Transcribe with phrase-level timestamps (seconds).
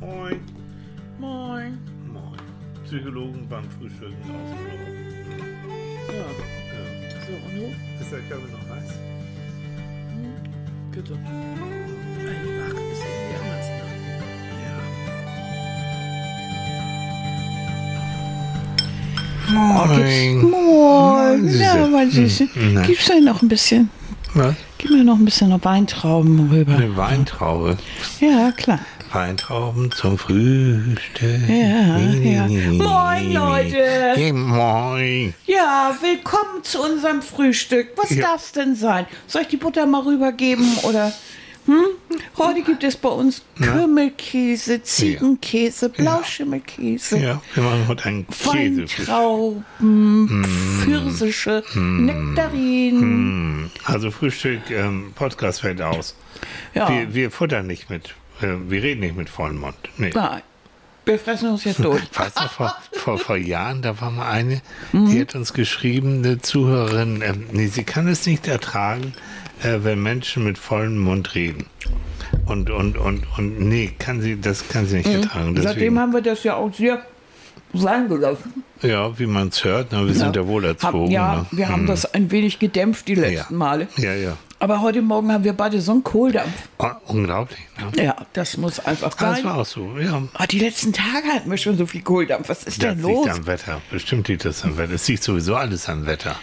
[0.00, 0.40] Moin.
[1.18, 1.78] Moin.
[2.12, 2.36] Moin.
[2.84, 4.78] Psychologen beim Frühstücken aus dem Büro.
[6.08, 6.24] Ja, Ja.
[7.26, 7.64] so und du?
[8.02, 8.90] Ist der Körper noch heiß?
[10.92, 11.14] Bitte.
[11.14, 13.14] Einfach ein bisschen
[20.40, 20.44] ne?
[20.44, 20.50] Moin.
[20.50, 21.48] Moin.
[21.48, 21.62] Süße.
[21.62, 22.48] Ja, mein Süße.
[22.74, 22.82] Na.
[22.82, 23.90] Gibt's denn noch ein bisschen?
[24.34, 24.54] Was?
[24.76, 26.74] Gib mir noch ein bisschen noch Weintrauben rüber.
[26.74, 27.76] Eine Weintraube.
[28.20, 28.80] Ja, klar.
[29.12, 31.48] Weintrauben zum Frühstück.
[31.48, 32.46] Ja, ja.
[32.46, 34.12] Moin, Leute.
[34.14, 35.34] Hey, moin.
[35.46, 37.88] Ja, willkommen zu unserem Frühstück.
[37.96, 38.22] Was Ja.
[38.28, 39.06] darf's denn sein?
[39.26, 41.12] Soll ich die Butter mal rübergeben oder?
[41.66, 41.84] Hm?
[42.38, 49.08] Heute gibt es bei uns Kümmelkäse, Ziegenkäse, Blauschimmelkäse, Ja, wir machen heute einen Käsefrühstück.
[49.08, 50.44] Weintrauben,
[50.82, 53.00] Pfirsiche, Nektarinen.
[53.00, 56.14] Hm, Also Frühstück, ähm, Podcast fällt aus.
[56.74, 59.76] Ja, Wir, wir futtern nicht mit, wir reden nicht mit vollem Mund.
[59.96, 60.10] Nee.
[60.14, 60.42] nein.
[61.04, 62.02] Wir fressen uns jetzt durch.
[62.14, 64.60] Weißt du, vor, vor, vor Jahren, da war mal eine,
[64.92, 65.10] Mhm.
[65.10, 69.14] die hat uns geschrieben, eine Zuhörerin, ähm, nee, sie kann es nicht ertragen,
[69.62, 71.66] äh, wenn Menschen mit vollem Mund reden.
[72.44, 75.52] Und, und, und, und, nee, kann sie, das kann sie nicht ertragen.
[75.52, 75.56] Mhm.
[75.56, 77.00] Seitdem Deswegen, haben wir das ja auch sehr
[77.72, 78.64] sein gelassen.
[78.82, 81.04] ja, wie man es hört, na, wir sind ja wohl erzogen.
[81.06, 81.46] Hab, ja, ne?
[81.52, 83.56] wir haben das ein wenig gedämpft die letzten Ja.
[83.58, 83.88] Male.
[83.96, 84.36] Ja, ja.
[84.60, 86.68] Aber heute Morgen haben wir beide so einen Kohldampf.
[86.78, 87.60] Oh, unglaublich.
[87.94, 88.04] Ne?
[88.06, 89.44] Ja, das muss einfach Das sein.
[89.44, 90.20] war auch so, ja.
[90.36, 92.48] Oh, die letzten Tage hatten wir schon so viel Kohldampf.
[92.48, 93.24] Was ist Das denn los?
[93.26, 93.80] liegt am Wetter.
[93.92, 94.94] Bestimmt liegt das am Wetter.
[94.94, 96.34] Es liegt sowieso alles am Wetter.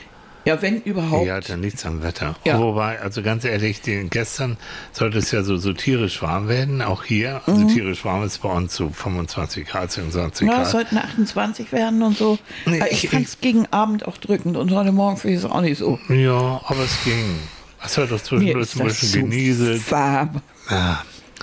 [0.45, 1.25] Ja, wenn überhaupt.
[1.25, 2.35] Ja, dann liegt am Wetter.
[2.45, 2.59] Ja.
[2.59, 4.57] Wobei, also ganz ehrlich, den, gestern
[4.93, 7.41] sollte es ja so, so tierisch warm werden, auch hier.
[7.47, 7.67] Also Mhm.
[7.69, 10.71] tierisch warm ist bei uns so 25 Grad, 26 Ja, es Grad.
[10.71, 12.37] sollten 28 werden und so.
[12.67, 15.43] Nee, Aber ich ich- fand es gegen Abend auch drückend und heute Morgen finde ich
[15.43, 15.99] es auch nicht so.
[16.09, 17.39] Ja, aber es ging.
[17.85, 19.81] Hat doch Mir zwischendurch das bisschen so genieselt.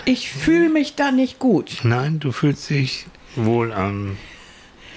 [0.05, 1.79] Ich fühle mich da nicht gut.
[1.83, 4.17] nein, du fühlst dich wohl am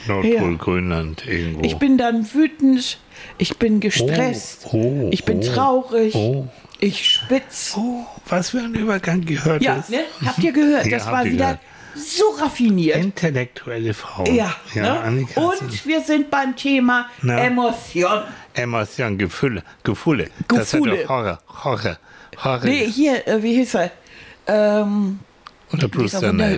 [0.07, 0.57] Nordpol, Ja.
[0.57, 1.63] Grönland irgendwo.
[1.63, 2.99] Ich bin dann wütend,
[3.37, 6.47] ich bin gestresst, Oh, oh, ich bin oh, traurig, oh.
[6.79, 7.75] ich spitz.
[7.77, 9.89] Oh, was für ein Übergang gehört Ja, ist.
[9.89, 10.01] ne?
[10.25, 10.85] Habt ihr gehört?
[10.89, 11.59] Ja, Das habt war wieder gehört.
[11.95, 12.97] so raffiniert.
[12.97, 14.25] Intellektuelle Frau.
[14.31, 15.25] Ja, ja ne?
[15.35, 17.39] Und wir sind beim Thema Na?
[17.39, 18.23] Emotion.
[18.55, 20.29] Emotion, Gefühle, Gefühle.
[20.47, 21.01] Das hat Gefühle.
[21.03, 21.97] doch Horror, Horror,
[22.43, 22.59] Horror.
[22.65, 23.91] Nee, hier, äh, wie hieß er?
[24.47, 25.19] Ähm,
[25.73, 26.57] Oder Bruce Darnell.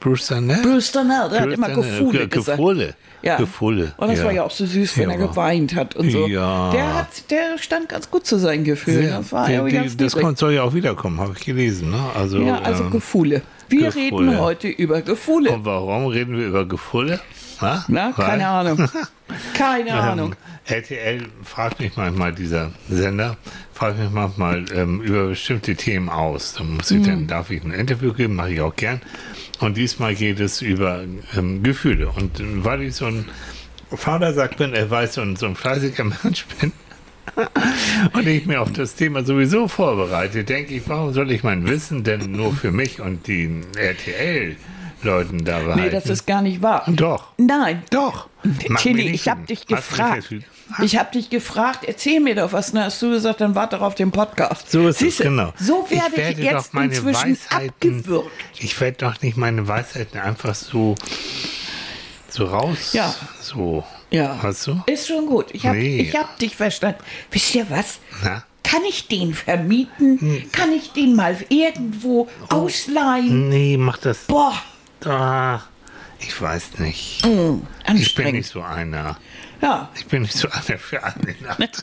[0.00, 0.62] Bruce Darnell?
[0.62, 1.68] Bruce Darnell, der hat immer.
[1.70, 2.58] Gefühle Ge- gesagt.
[2.58, 2.94] Gefühle.
[3.22, 3.36] Ja.
[3.36, 3.92] Gefühle.
[3.98, 5.16] Und das war ja auch so süß, wenn Ja.
[5.16, 6.26] er geweint hat und so.
[6.26, 6.70] Ja.
[6.70, 9.02] Der, hat, der stand ganz gut zu seinen Gefühlen.
[9.02, 9.18] Sehr.
[9.18, 11.90] Das war Der- irgendwie die, ganz das kommt, soll ja auch wiederkommen, habe ich gelesen.
[11.90, 12.00] Ne?
[12.18, 13.42] Also, Ja, also ähm, Gefühle.
[13.68, 14.06] Wir Gefühle.
[14.30, 15.50] reden heute über Gefühle.
[15.50, 17.20] Und warum reden wir über Gefühle?
[17.60, 18.88] Na, Na, keine Ahnung.
[19.54, 20.34] Keine Ahnung.
[20.66, 23.36] RTL fragt mich manchmal, dieser Sender,
[23.72, 26.54] fragt mich manchmal ähm, über bestimmte Themen aus.
[26.54, 27.04] Dann muss ich, Mhm.
[27.04, 29.00] dann darf ich ein Interview geben, mache ich auch gern.
[29.58, 31.02] Und diesmal geht es über
[31.36, 32.08] ähm, Gefühle.
[32.10, 33.24] Und äh, weil ich so ein
[33.92, 36.72] Vater sagt bin, er weiß, so ein, so ein fleißiger Mensch bin,
[38.12, 42.02] und ich mir auf das Thema sowieso vorbereite, denke ich, warum soll ich mein Wissen
[42.02, 44.56] denn nur für mich und die RTL-Leuten
[45.02, 45.80] da behalten?
[45.80, 46.84] Nee, das ist gar nicht wahr.
[46.88, 47.28] Doch.
[47.38, 47.82] Nein.
[47.90, 48.28] Doch.
[48.78, 50.34] Tilly, ich habe dich gefragt.
[50.82, 52.72] Ich habe dich gefragt, erzähl mir doch was.
[52.72, 54.70] Dann hast du gesagt, dann warte doch auf den Podcast.
[54.70, 55.52] So ist Siehste, es, genau.
[55.58, 57.68] So werde ich, werde jetzt doch meine inzwischen Weisheiten,
[57.98, 58.30] abgewürgt.
[58.58, 60.94] Ich werde doch nicht meine Weisheiten einfach so,
[62.28, 62.92] so raus.
[62.92, 63.14] Ja.
[63.40, 63.84] So.
[64.10, 64.38] Ja.
[64.42, 64.82] Weißt du?
[64.86, 65.46] Ist schon gut.
[65.52, 66.00] Ich habe Nee.
[66.02, 67.00] ich hab dich verstanden.
[67.30, 67.98] Wisst ihr was?
[68.22, 68.44] Na?
[68.62, 70.20] Kann ich den vermieten?
[70.20, 70.52] Hm.
[70.52, 72.54] Kann ich den mal irgendwo Oh.
[72.54, 73.48] ausleihen?
[73.48, 74.18] Nee, mach das.
[74.28, 74.54] Boah,
[75.04, 75.60] Ah,
[76.18, 77.24] ich weiß nicht.
[77.24, 77.62] Hm.
[77.94, 79.16] Ich bin nicht so einer.
[79.62, 81.82] Ja, Ich bin nicht so einer für eine Nacht.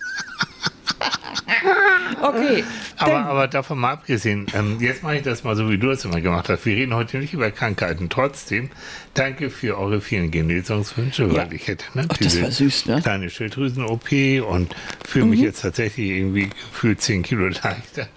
[2.21, 2.63] okay.
[2.97, 6.03] Aber, aber davon mal abgesehen, ähm, jetzt mache ich das mal so, wie du es
[6.05, 6.65] immer gemacht hast.
[6.65, 8.09] Wir reden heute nicht über Krankheiten.
[8.09, 8.69] Trotzdem,
[9.13, 11.51] danke für eure vielen Genesungswünsche, weil Ja.
[11.51, 12.97] ich hätte ne, Ach, süß, ne?
[12.97, 13.01] Mhm.
[13.03, 14.11] kleine Schilddrüsen-OP
[14.47, 14.75] und
[15.07, 18.07] fühle mich jetzt tatsächlich irgendwie gefühlt 10 Kilo leichter,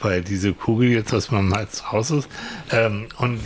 [0.00, 2.28] weil diese Kugel jetzt aus meinem Hals raus ist.
[2.70, 3.40] Ähm, und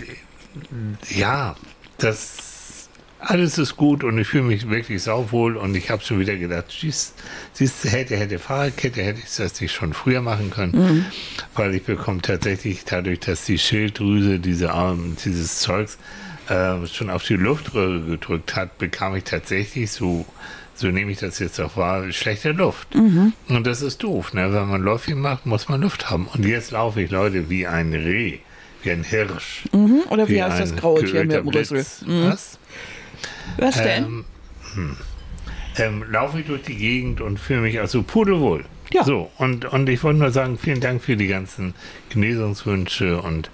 [1.11, 1.57] ja,
[1.99, 2.89] das
[3.21, 6.67] alles ist gut und ich fühle mich wirklich sauwohl und ich habe schon wieder gedacht,
[6.79, 7.15] siehst
[7.59, 11.07] du, hätte, hätte Fahrradkette, hätte ich das nicht schon früher machen können,
[11.55, 15.97] weil ich bekomme tatsächlich dadurch, dass die Schilddrüse diese, ähm, dieses Zeugs
[16.49, 20.27] äh, schon auf die Luftröhre gedrückt hat, bekam ich tatsächlich so
[20.77, 22.89] so nehme ich das jetzt auch wahr, schlechte Luft.
[23.49, 24.53] Und das ist doof, ne?
[24.53, 26.27] Wenn man Läufchen macht, muss man Luft haben.
[26.27, 28.39] Und jetzt laufe ich, Leute, wie ein Reh,
[28.85, 29.65] wie ein Hirsch.
[29.73, 31.85] Mhm, Oder wie heißt ein das graue Tier mit dem Rüssel?
[32.07, 32.25] Mhm.
[32.31, 32.59] Was?
[33.59, 34.05] Was denn?
[34.05, 34.25] Ähm,
[34.75, 34.97] hm.
[35.77, 38.65] ähm, laufe ich durch die Gegend und fühle mich also pudelwohl.
[38.93, 39.05] Ja.
[39.05, 41.75] So, und, und ich wollte nur sagen, vielen Dank für die ganzen
[42.11, 43.51] Genesungswünsche und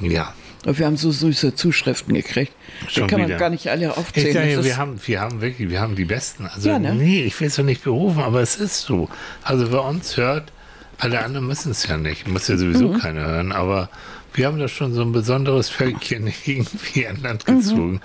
[0.00, 0.32] ja,
[0.64, 2.52] Wir haben so süße Zuschriften gekriegt.
[2.88, 3.38] Die Schon kann man wieder.
[3.38, 4.32] gar nicht alle Ich aufzählen.
[4.34, 6.46] sage, Das wir haben, wir haben wirklich, wir haben die Besten.
[6.46, 6.94] Also, Ja, ne?
[6.94, 9.08] nee, ich will es doch nicht berufen, aber es ist so.
[9.42, 10.52] Also, wer uns hört,
[10.98, 12.26] alle anderen müssen es ja nicht.
[12.28, 12.98] Muss ja sowieso Mhm.
[12.98, 13.88] keiner hören, aber
[14.34, 17.56] wir haben da schon so ein besonderes Völkchen irgendwie an Land Mhm.
[17.60, 18.00] gezogen.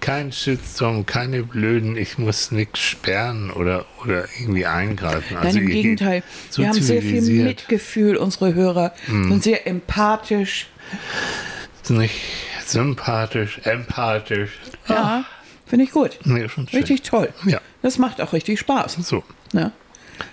[0.00, 5.34] Kein Shitstorm, keine blöden, ich muss nichts sperren oder, oder irgendwie eingreifen.
[5.34, 6.22] Nein, Also, im ihr geht Gegenteil.
[6.50, 7.20] so wir haben sehr viel.
[7.22, 7.44] Mhm.
[7.44, 10.66] Mitgefühl, unsere Hörer sind sehr empathisch.
[11.88, 12.14] Nicht
[12.64, 14.50] sympathisch, empathisch.
[14.88, 15.24] Ja,
[15.66, 16.18] finde ich gut.
[16.24, 16.46] Nee.
[16.72, 17.28] Richtig toll.
[17.44, 17.60] Ja.
[17.82, 18.94] Das macht auch richtig Spaß.
[19.02, 19.22] So.
[19.52, 19.70] Ne?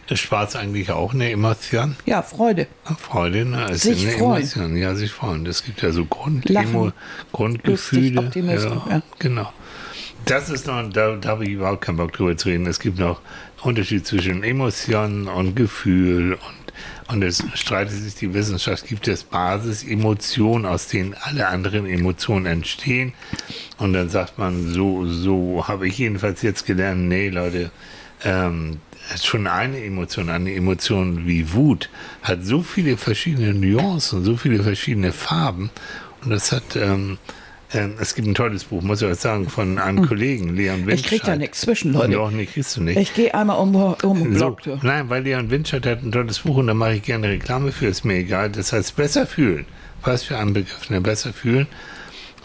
[0.09, 1.95] Ist Spaß eigentlich auch eine Emotion?
[2.05, 2.67] Ja, Freude.
[2.99, 3.69] Freude, ne?
[3.71, 4.37] Ist Sich eine freuen.
[4.41, 4.77] Emotion.
[4.77, 5.45] Ja, sich freuen.
[5.45, 6.91] Es gibt ja so Grund, Lachen, Emo,
[7.31, 8.01] Grundgefühle.
[8.09, 9.01] lustig, Optimismus, ja.
[9.19, 9.51] Genau.
[10.25, 12.65] Das ist noch, da, da habe ich überhaupt keinen Bock drüber zu reden.
[12.67, 13.21] Es gibt noch
[13.61, 20.65] Unterschied zwischen Emotionen und Gefühl und, und es streitet sich die Wissenschaft, gibt es Basisemotionen,
[20.65, 23.13] aus denen alle anderen Emotionen entstehen.
[23.77, 27.71] Und dann sagt man, so, so habe ich jedenfalls jetzt gelernt, nee, Leute,
[28.23, 28.79] ähm,
[29.21, 31.89] schon eine Emotion, eine Emotion wie Wut,
[32.21, 35.69] hat so viele verschiedene Nuancen, so viele verschiedene Farben.
[36.23, 37.17] Und das hat, ähm,
[37.73, 40.87] ähm, es gibt ein tolles Buch, muss ich euch sagen, von einem Kollegen, Leon Winscheid.
[40.87, 40.93] Hm.
[40.95, 42.13] Ich krieg da nichts zwischen, Leute.
[42.13, 42.97] Doch, nee, kriegst du nicht.
[42.97, 44.61] Ich gehe einmal um, um den So, Block.
[44.63, 44.79] du.
[44.87, 47.87] nein, weil Leon Winscheid hat ein tolles Buch und da mache ich gerne Reklame für,
[47.87, 48.49] ist mir egal.
[48.51, 49.65] Das heißt, besser fühlen.
[50.03, 51.01] Was für ein Begriff, ne?
[51.01, 51.67] Besser fühlen.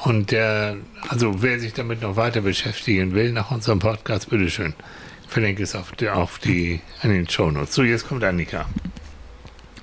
[0.04, 0.76] Und der,
[1.08, 4.74] also wer sich damit noch weiter beschäftigen will, nach unserem Podcast, bitteschön.
[5.28, 7.74] Verlinke es auf die, auf die, in den Shownotes.
[7.74, 8.66] So, jetzt kommt Annika.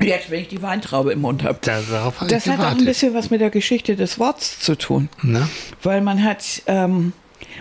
[0.01, 1.57] Jetzt, wenn ich die Weintraube im Mund habe.
[1.61, 2.85] Da, darauf habe Das ich hat auch ein gewartet.
[2.87, 5.07] bisschen was mit der Geschichte des Wortes zu tun.
[5.21, 5.47] Na?
[5.83, 7.13] Weil man hat, ähm,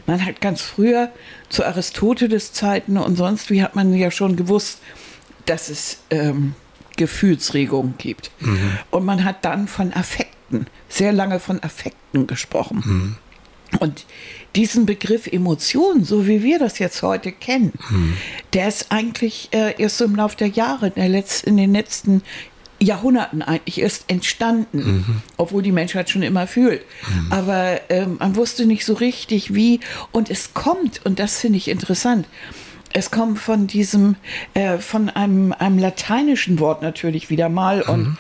[0.07, 1.11] man hat ganz früher
[1.49, 4.81] zu Aristoteles Zeiten und sonst wie hat man ja schon gewusst,
[5.47, 6.55] dass es ähm,
[6.97, 8.31] Gefühlsregungen gibt.
[8.91, 13.17] Und man hat dann von Affekten, sehr lange von Affekten gesprochen.
[13.81, 14.07] Und
[14.55, 17.73] diesen Begriff Emotion, so wie wir das jetzt heute kennen,
[18.53, 21.73] der ist eigentlich äh, erst so im Laufe der Jahre, in, der Letz-, in den
[21.73, 22.23] letzten
[22.81, 26.83] Jahrhunderten eigentlich erst entstanden, obwohl die Menschheit schon immer fühlt.
[27.31, 29.81] Aber ähm, man wusste nicht so richtig wie.
[30.13, 32.27] Und es kommt, und das finde ich interessant,
[32.93, 34.15] es kommt von diesem,
[34.55, 38.17] äh, von einem, einem lateinischen Wort natürlich wieder mal und,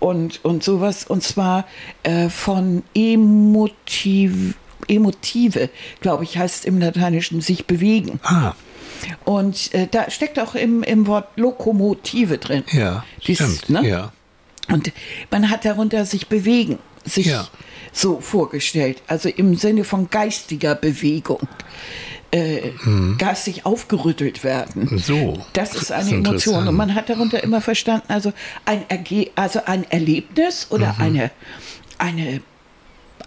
[0.00, 1.66] und, und sowas, und zwar
[2.02, 4.54] äh, von emotiv,
[4.88, 5.70] emotive,
[6.00, 8.18] glaube ich, heißt im Lateinischen sich bewegen.
[8.22, 8.54] Ah,
[9.24, 12.64] Und äh, da steckt auch im, im Wort Lokomotive drin.
[12.72, 13.70] ja, Dies, stimmt.
[13.70, 13.88] ne?
[13.88, 14.12] Ja.
[14.70, 14.92] Und
[15.30, 17.48] man hat darunter sich bewegen, sich Ja.
[17.92, 21.48] so vorgestellt, also im Sinne von geistiger Bewegung,
[22.30, 22.72] äh,
[23.16, 24.98] geistig aufgerüttelt werden.
[24.98, 25.38] So.
[25.54, 26.68] Das ist eine ist Emotion.
[26.68, 28.34] Und man hat darunter immer verstanden, also
[28.66, 31.02] ein, Erge also ein Erlebnis oder Mhm.
[31.02, 31.30] eine,
[31.96, 32.40] eine,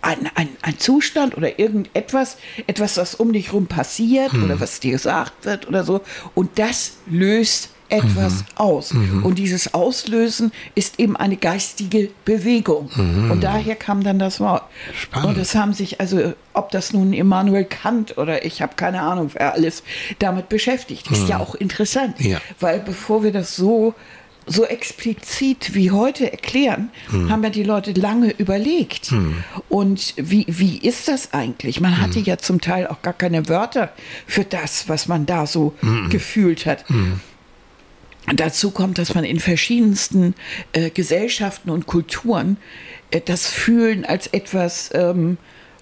[0.02, 2.38] ein, ein, ein Zustand oder irgendetwas,
[2.68, 4.46] etwas, was um dich rum passiert Mhm.
[4.46, 6.02] oder was dir gesagt wird oder so.
[6.36, 8.46] Und das löst etwas Mhm.
[8.56, 8.92] aus.
[8.94, 12.90] Und dieses Auslösen ist eben eine geistige Bewegung.
[13.30, 14.64] Und daher kam dann das Wort.
[14.64, 14.94] Mhm.
[14.96, 15.28] Spannend.
[15.28, 19.32] Und es haben sich, also ob das nun Immanuel Kant oder ich habe keine Ahnung,
[19.34, 19.84] wer alles
[20.20, 22.18] damit beschäftigt, ist ja auch interessant.
[22.22, 22.26] Mhm.
[22.32, 22.38] Ja.
[22.62, 23.94] Weil bevor wir das so,
[24.52, 27.30] so explizit wie heute erklären, Mhm.
[27.32, 29.14] haben ja die Leute lange überlegt.
[29.70, 31.80] Und wie, wie ist das eigentlich?
[31.80, 32.26] Man hatte Mhm.
[32.26, 33.92] ja zum Teil auch gar keine Wörter
[34.28, 36.10] für das, was man da so Mhm.
[36.10, 36.86] gefühlt hat.
[38.34, 40.36] Dazu kommt, dass man in verschiedensten
[40.74, 42.58] äh, Gesellschaften und Kulturen
[43.10, 45.38] äh, das Fühlen als etwas ähm,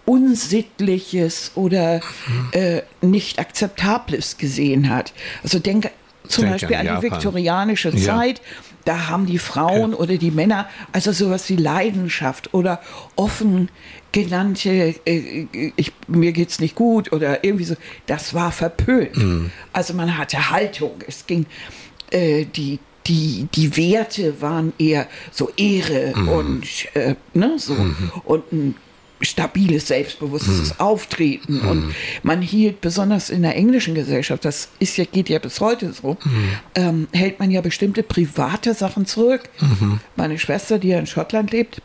[0.06, 2.00] Unsittliches oder
[2.52, 5.14] äh, nicht Akzeptables gesehen hat.
[5.44, 5.92] Also denke
[6.28, 8.18] zum Denke Beispiel an an, die viktorianische Ja.
[8.18, 8.42] Zeit.
[8.86, 12.82] Da haben die Frauen oder die Männer also sowas wie Leidenschaft oder
[13.16, 13.70] offen
[14.12, 15.46] genannte, äh,
[15.76, 17.76] ich, mir geht's nicht gut oder irgendwie so,
[18.08, 19.16] das war verpönt.
[19.18, 19.52] Mhm.
[19.74, 20.94] Also man hatte Haltung.
[21.08, 21.46] Es ging,
[22.12, 26.30] äh, die, die, die Werte waren eher so Ehre Mhm.
[26.30, 26.64] und,
[26.96, 27.76] äh, ne, so,
[28.24, 28.76] und ein
[29.22, 30.80] stabiles, selbstbewusstes Mhm.
[30.80, 31.60] Auftreten.
[31.62, 35.92] Und man hielt besonders in der englischen Gesellschaft, das ist ja, geht ja bis heute
[35.94, 36.50] so, Mhm.
[36.76, 39.50] ähm, hält man ja bestimmte private Sachen zurück.
[39.60, 40.00] Mhm.
[40.16, 41.82] Meine Schwester, die ja in Schottland lebt,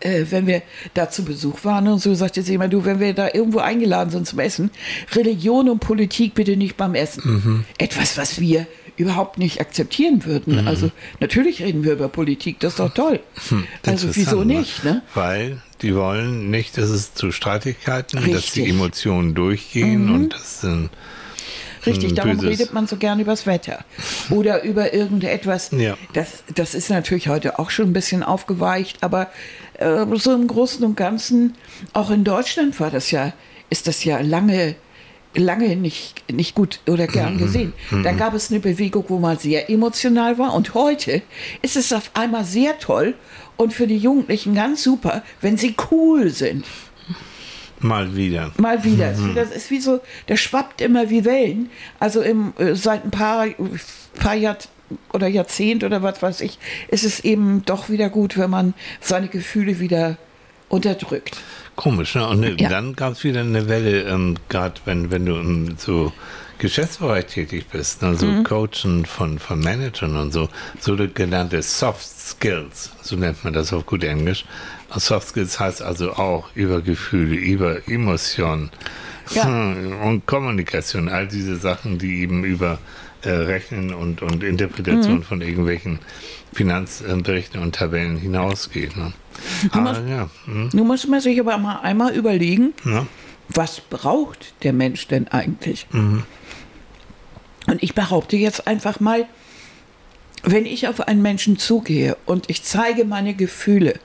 [0.00, 0.60] äh, wenn wir
[0.92, 4.10] da zu Besuch waren und so, sagte sie immer, du, wenn wir da irgendwo eingeladen
[4.10, 4.70] sind zum Essen,
[5.14, 7.22] Religion und Politik bitte nicht beim Essen.
[7.24, 7.64] Mhm.
[7.78, 8.66] Etwas, was wir
[8.96, 10.62] überhaupt nicht akzeptieren würden.
[10.62, 10.68] Mhm.
[10.68, 13.20] Also natürlich reden wir über Politik, das ist doch toll.
[13.84, 15.02] Also wieso Interessant, nicht, ne?
[15.14, 18.64] Weil die wollen nicht, dass es zu Streitigkeiten, dass die Richtig.
[18.64, 18.70] Mhm.
[18.70, 20.90] Emotionen durchgehen und das sind
[21.84, 23.84] Richtig, darum böses- redet man so gern übers Wetter.
[24.30, 25.70] Oder über irgendetwas.
[25.70, 25.96] Ja.
[26.14, 29.30] Das, das ist natürlich heute auch schon ein bisschen aufgeweicht, aber
[29.78, 31.54] äh, so im Großen und Ganzen,
[31.92, 33.32] auch in Deutschland war das ja,
[33.70, 34.74] ist das ja lange,
[35.36, 37.72] lange nicht, nicht gut oder gern gesehen.
[38.02, 41.22] Da gab es eine Bewegung, wo man sehr emotional war und heute
[41.62, 43.14] ist es auf einmal sehr toll
[43.56, 46.64] und für die Jugendlichen ganz super, wenn sie cool sind.
[47.80, 48.52] Mal wieder.
[48.56, 49.16] Mal wieder.
[49.18, 51.68] Wie- Das ist wie so, der schwappt immer wie Wellen.
[52.00, 53.46] Also im, äh, seit ein paar,
[54.18, 54.56] paar Jahr
[55.12, 59.28] oder Jahrzehnt oder was weiß ich, ist es eben doch wieder gut, wenn man seine
[59.28, 60.16] Gefühle wieder
[60.68, 61.36] unterdrückt.
[61.76, 62.26] Komisch, ne?
[62.26, 62.68] Und ne, Ja.
[62.70, 66.12] dann gab es wieder eine Welle, ähm, gerade wenn, wenn du im so
[66.58, 68.08] Geschäftsbereich tätig bist, ne?
[68.10, 68.16] Mhm.
[68.16, 70.48] so Coachen von, von Managern und so,
[70.80, 74.44] so genannte Soft Skills, so nennt man das auf gut Englisch.
[74.94, 78.70] Soft Skills heißt also auch über Gefühle, über Emotionen
[79.34, 79.44] Ja.
[80.02, 82.78] und Kommunikation, all diese Sachen, die eben über
[83.22, 85.22] äh, Rechnen und, und Interpretation Mhm.
[85.22, 85.98] von irgendwelchen
[86.52, 88.92] Finanzberichten und Tabellen hinausgehen.
[88.96, 89.12] Ne?
[89.70, 93.06] Aber musst- ja, hm, Nun muss man sich aber mal einmal überlegen, ja.
[93.48, 95.86] was braucht der Mensch denn eigentlich?
[95.92, 96.22] Mhm.
[97.68, 99.26] Und ich behaupte jetzt einfach mal,
[100.44, 103.98] wenn ich auf einen Menschen zugehe und ich zeige meine Gefühle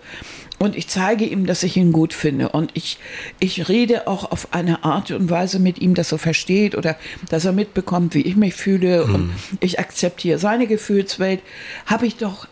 [0.62, 3.00] und ich zeige ihm, dass ich ihn gut finde und ich,
[3.40, 6.98] ich rede auch auf eine Art und Weise mit ihm, dass er versteht oder
[7.30, 11.42] dass er mitbekommt, wie ich mich fühle und ich akzeptiere seine Gefühlswelt,
[11.88, 12.48] habe ich doch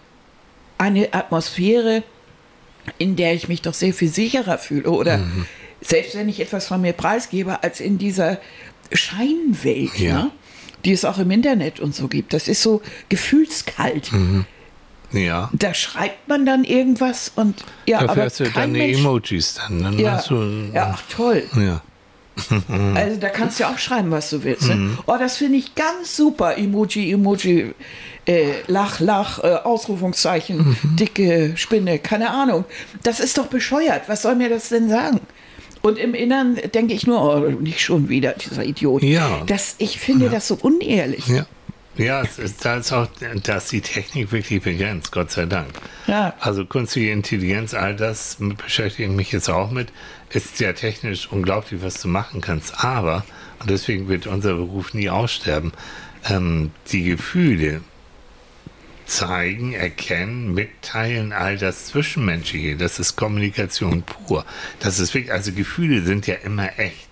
[0.80, 2.02] eine Atmosphäre,
[2.98, 5.20] in der ich mich doch sehr viel sicherer fühle oder
[5.80, 8.40] selbst wenn ich etwas von mir preisgebe, als in dieser
[8.92, 10.24] Scheinwelt, Ja.
[10.24, 10.32] ne?
[10.86, 12.34] die es auch im Internet und so gibt.
[12.34, 14.12] Das ist so gefühlskalt.
[15.12, 15.50] Ja.
[15.54, 19.82] Da schreibt man dann irgendwas und ja, Dafür aber hast du deine Mensch, Emojis dann.
[19.84, 21.44] Dann ja, hast du, ja, ach toll.
[21.56, 21.82] ja.
[22.96, 24.70] Also da kannst du auch schreiben, was du willst.
[24.70, 24.92] Mhm.
[24.92, 24.98] Ne?
[25.08, 26.58] Oh, das finde ich ganz super.
[26.58, 27.74] Emoji, Emoji,
[28.26, 30.96] äh, Lach, Lach, äh, Ausrufungszeichen, Mhm.
[30.96, 32.64] dicke Spinne, keine Ahnung.
[33.04, 34.04] Das ist doch bescheuert.
[34.08, 35.20] Was soll mir das denn sagen?
[35.82, 39.02] Und im Innern denke ich nur, oh, nicht schon wieder, dieser Idiot.
[39.04, 39.42] Ja.
[39.46, 41.28] Das, ich finde das so unehrlich.
[41.28, 41.46] Ja.
[42.00, 43.08] Ja, es ist, da ist auch,
[43.44, 45.68] da ist die Technik wirklich begrenzt, Gott sei Dank.
[46.08, 46.34] Ja.
[46.40, 49.92] Also künstliche Intelligenz, all das beschäftige ich mich jetzt auch mit,
[50.30, 52.84] ist ja technisch unglaublich, was du machen kannst.
[52.84, 53.26] Aber,
[53.60, 55.74] und deswegen wird unser Beruf nie aussterben,
[56.30, 57.82] ähm, die Gefühle
[59.06, 64.46] zeigen, erkennen, mitteilen, all das Zwischenmenschliche, das ist Kommunikation pur.
[64.80, 67.09] Das ist wirklich, also Gefühle sind ja immer echt.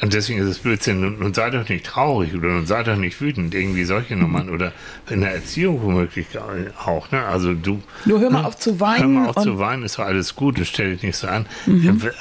[0.00, 1.04] Und deswegen ist es Blödsinn.
[1.04, 3.54] Und, und sei doch nicht traurig oder und sei doch nicht wütend.
[3.54, 4.72] Irgendwie solche Nummern oder
[5.08, 6.26] in der Erziehung womöglich
[6.84, 7.10] auch.
[7.10, 7.24] Ne?
[7.24, 7.82] Also du.
[8.04, 8.48] Nur hör mal ne?
[8.48, 11.02] auf zu Hör weinen mal auf zu weinen, ist doch alles gut und stell dich
[11.02, 11.46] nicht so an.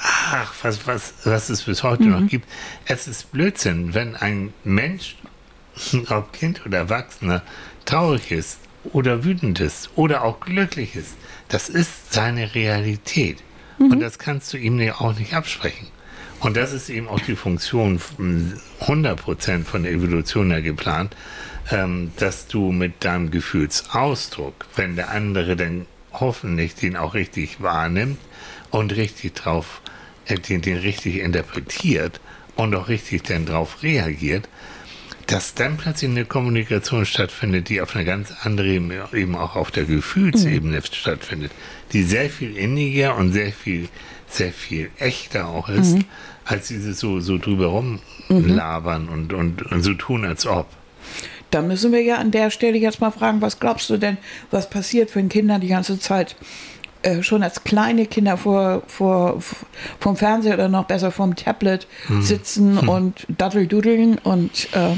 [0.01, 2.48] Ach, was, was, was es bis heute noch gibt.
[2.86, 5.17] Es ist Blödsinn, wenn ein Mensch,
[6.10, 7.41] ob Kind oder Erwachsener,
[7.84, 8.60] traurig ist
[8.94, 11.15] oder wütend ist oder auch glücklich ist.
[11.50, 13.39] Das ist seine Realität.
[13.77, 15.88] Und das kannst du ihm ja auch nicht absprechen.
[16.39, 21.15] Und das ist eben auch die Funktion von 100% von der Evolution her geplant,
[21.72, 28.20] ähm, dass du mit deinem Gefühlsausdruck, wenn der andere dann hoffentlich den auch richtig wahrnimmt
[28.72, 29.82] und richtig drauf,
[30.27, 32.20] äh, den, den richtig interpretiert
[32.56, 34.48] und auch richtig dann drauf reagiert,
[35.27, 39.86] dass dann plötzlich eine Kommunikation stattfindet, die auf einer ganz anderen, eben auch auf der
[39.86, 41.51] Gefühlsebene stattfindet,
[41.94, 43.89] die sehr viel inniger und sehr viel,
[44.36, 45.98] sehr viel echter auch ist,
[46.46, 47.68] als dieses so, so drüber
[48.30, 50.68] rumlabern und, und, und so tun, als ob.
[51.51, 54.18] Da müssen wir ja an der Stelle jetzt mal fragen, was glaubst du denn,
[54.51, 56.36] was passiert, wenn Kinder die ganze Zeit
[57.01, 59.42] äh, schon als kleine Kinder vor, vor,
[60.00, 61.88] vom Fernseher oder noch besser vom Tablet
[62.20, 64.96] sitzen und daddeldudeln und äh,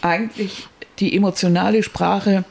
[0.00, 0.68] eigentlich
[1.00, 2.44] die emotionale Sprache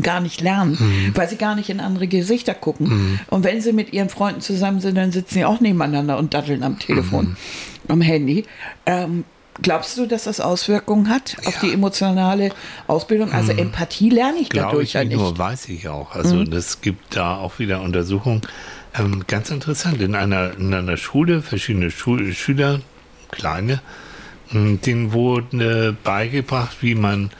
[0.00, 3.20] gar nicht lernen, weil sie gar nicht in andere Gesichter gucken.
[3.28, 6.62] Und wenn sie mit ihren Freunden zusammen sind, dann sitzen sie auch nebeneinander und daddeln
[6.62, 7.36] am Telefon,
[7.88, 8.44] am Handy.
[8.86, 9.24] Ähm,
[9.62, 12.50] glaubst du, dass das Auswirkungen hat auf die emotionale
[12.86, 13.32] Ausbildung?
[13.32, 16.14] Also Empathie lerne ich Glaube dadurch ich ja nicht nur, weiß ich auch.
[16.14, 18.42] Also das gibt da auch wieder Untersuchungen.
[18.98, 22.80] Ähm, ganz interessant, in einer, in einer Schule, verschiedene Schul Schüler,
[23.30, 23.80] kleine,
[24.50, 27.30] mh, denen wurde beigebracht, wie man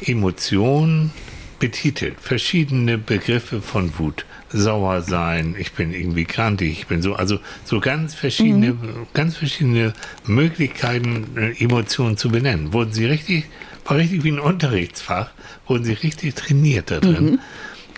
[0.00, 1.12] Emotionen
[1.58, 2.16] betitelt.
[2.20, 4.24] Verschiedene Begriffe von Wut.
[4.50, 8.76] Sauer sein, ich bin irgendwie krantig, ich bin so, also so ganz verschiedene,
[9.12, 9.92] ganz verschiedene
[10.26, 12.72] Möglichkeiten, äh, Emotionen zu benennen.
[12.72, 13.44] Wurden sie richtig,
[13.84, 15.30] war richtig wie ein Unterrichtsfach,
[15.66, 17.40] wurden sie richtig trainiert da drin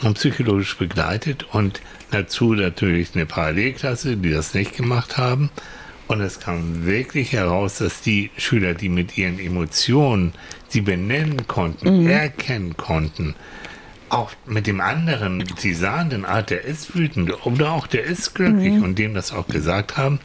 [0.03, 5.51] und psychologisch begleitet und dazu natürlich eine Parallelklasse, die das nicht gemacht haben.
[6.09, 10.33] Und es kam wirklich heraus, dass die Schüler, die mit ihren Emotionen
[10.71, 13.35] sie benennen konnten, erkennen konnten,
[14.09, 18.35] auch mit dem anderen, sie sahen den Art, der ist wütend oder auch der ist
[18.35, 20.19] glücklich und dem das auch gesagt haben,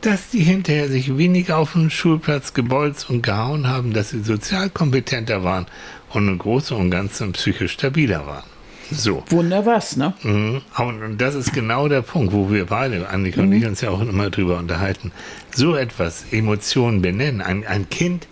[0.00, 4.70] dass die hinterher sich weniger auf dem Schulplatz gebolzt und gehauen haben, dass sie sozial
[4.70, 5.66] kompetenter waren
[6.10, 8.44] und im Großen und Ganzen psychisch stabiler waren.
[8.90, 9.22] So.
[9.28, 10.14] Wunder was, ne?
[10.22, 10.62] Mhm.
[10.76, 14.00] Und das ist genau der Punkt, wo wir beide, Annika und ich, uns ja auch
[14.00, 15.12] immer drüber unterhalten.
[15.54, 17.40] So etwas, Emotionen benennen.
[17.40, 18.26] Ein, ein Kind,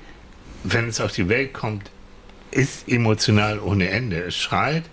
[0.64, 1.90] wenn es auf die Welt kommt,
[2.50, 4.22] ist emotional ohne Ende.
[4.24, 4.84] Es schreit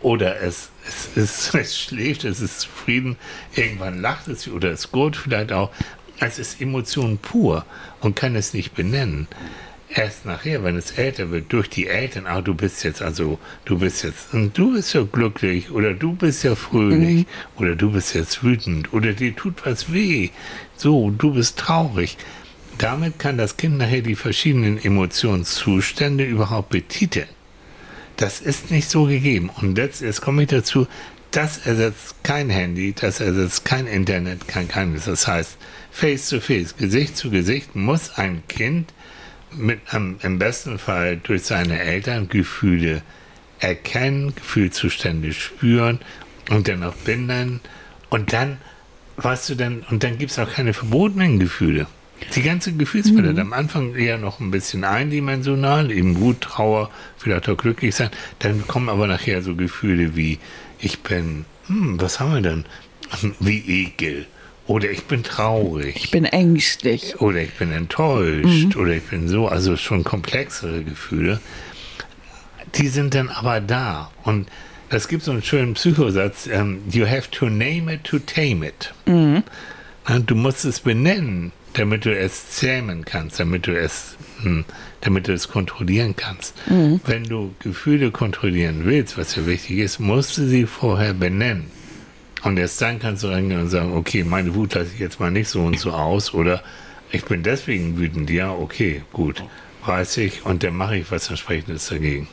[0.00, 3.16] oder es, es, es, es schläft, es ist zufrieden,
[3.54, 5.70] irgendwann lacht es oder es gurt vielleicht auch.
[6.20, 7.64] Es ist Emotion pur
[8.00, 9.26] und kann es nicht benennen.
[9.88, 13.78] Erst nachher, wenn es älter wird, durch die Eltern, ah, du bist jetzt also, du
[13.78, 18.14] bist jetzt, und du bist ja glücklich oder du bist ja fröhlich oder du bist
[18.14, 20.30] jetzt wütend oder dir tut was weh.
[20.76, 22.16] So, du bist traurig.
[22.78, 27.28] Damit kann das Kind nachher die verschiedenen Emotionszustände überhaupt betiteln.
[28.16, 29.50] Das ist nicht so gegeben.
[29.60, 30.86] Und jetzt, jetzt komme ich dazu,
[31.30, 35.06] das ersetzt kein Handy, das ersetzt kein Internet, kein keines.
[35.06, 35.56] Das heißt,
[35.90, 38.92] face to face, Gesicht zu Gesicht muss ein Kind
[39.52, 43.02] mit am, im besten Fall durch seine Eltern Gefühle
[43.58, 46.00] erkennen, Gefühlszustände spüren
[46.50, 47.60] und dann auch benennen.
[48.10, 48.58] Und dann,
[49.16, 51.86] weißt du, dann, und dann gibt es auch keine verbotenen Gefühle.
[52.34, 57.56] Die ganze Gefühlswelt am Anfang eher noch ein bisschen eindimensional, eben Wut, Trauer, vielleicht auch
[57.56, 58.10] glücklich sein.
[58.38, 60.38] Dann kommen aber nachher so Gefühle wie,
[60.78, 62.64] ich bin, hm, was haben wir denn?
[63.40, 64.26] Wie Ekel.
[64.66, 65.96] Oder ich bin traurig.
[65.96, 67.20] Ich bin ängstlich.
[67.20, 68.76] Oder ich bin enttäuscht.
[68.76, 71.38] Oder ich bin so, also schon komplexere Gefühle.
[72.76, 74.10] Die sind dann aber da.
[74.22, 74.48] Und
[74.88, 78.94] es gibt so einen schönen Psychosatz, ähm, you have to name it to tame it.
[79.06, 84.64] Ja, Du musst es benennen, damit du es zähmen kannst, damit du es, hm,
[85.00, 86.54] damit du es kontrollieren kannst.
[87.06, 91.66] Wenn du Gefühle kontrollieren willst, was ja wichtig ist, musst du sie vorher benennen.
[92.42, 95.30] Und erst dann kannst du reingehen und sagen, okay, meine Wut lasse ich jetzt mal
[95.30, 96.62] nicht so und so aus oder
[97.10, 98.28] ich bin deswegen wütend.
[98.30, 99.42] Ja, okay, gut,
[99.86, 102.28] weiß ich und dann mache ich was entsprechendes dagegen.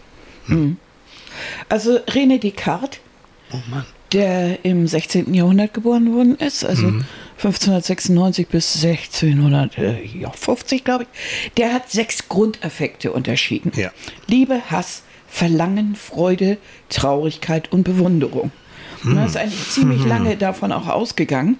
[1.69, 2.99] Also René Descartes,
[3.53, 3.57] Oh
[4.11, 5.33] der im 16.
[5.33, 7.05] Jahrhundert geboren worden ist, also Mhm.
[7.43, 13.71] 1596 bis 1650, glaube ich, der hat sechs Grundaffekte unterschieden.
[13.75, 13.91] Ja.
[14.27, 16.57] Liebe, Hass, Verlangen, Freude,
[16.89, 18.51] Traurigkeit und Bewunderung.
[19.03, 21.57] Und er ist eigentlich ziemlich lange davon auch ausgegangen.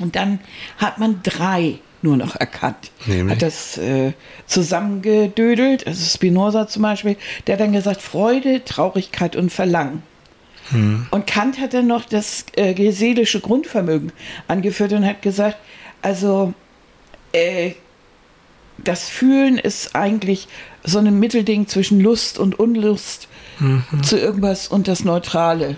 [0.00, 0.40] Und dann
[0.76, 2.90] hat man drei nur noch erkannt.
[3.06, 3.34] Nämlich?
[3.34, 4.12] Hat das äh,
[4.46, 10.02] zusammengedödelt, also Spinoza zum Beispiel, der hat dann gesagt, Freude, Traurigkeit und Verlangen.
[11.10, 14.12] Und Kant hat dann noch das äh, seelische Grundvermögen
[14.48, 15.56] angeführt und hat gesagt,
[16.02, 16.54] also
[17.32, 17.72] äh,
[18.78, 20.48] das Fühlen ist eigentlich
[20.84, 23.28] so ein Mittelding zwischen Lust und Unlust
[24.02, 25.76] zu irgendwas und das Neutrale.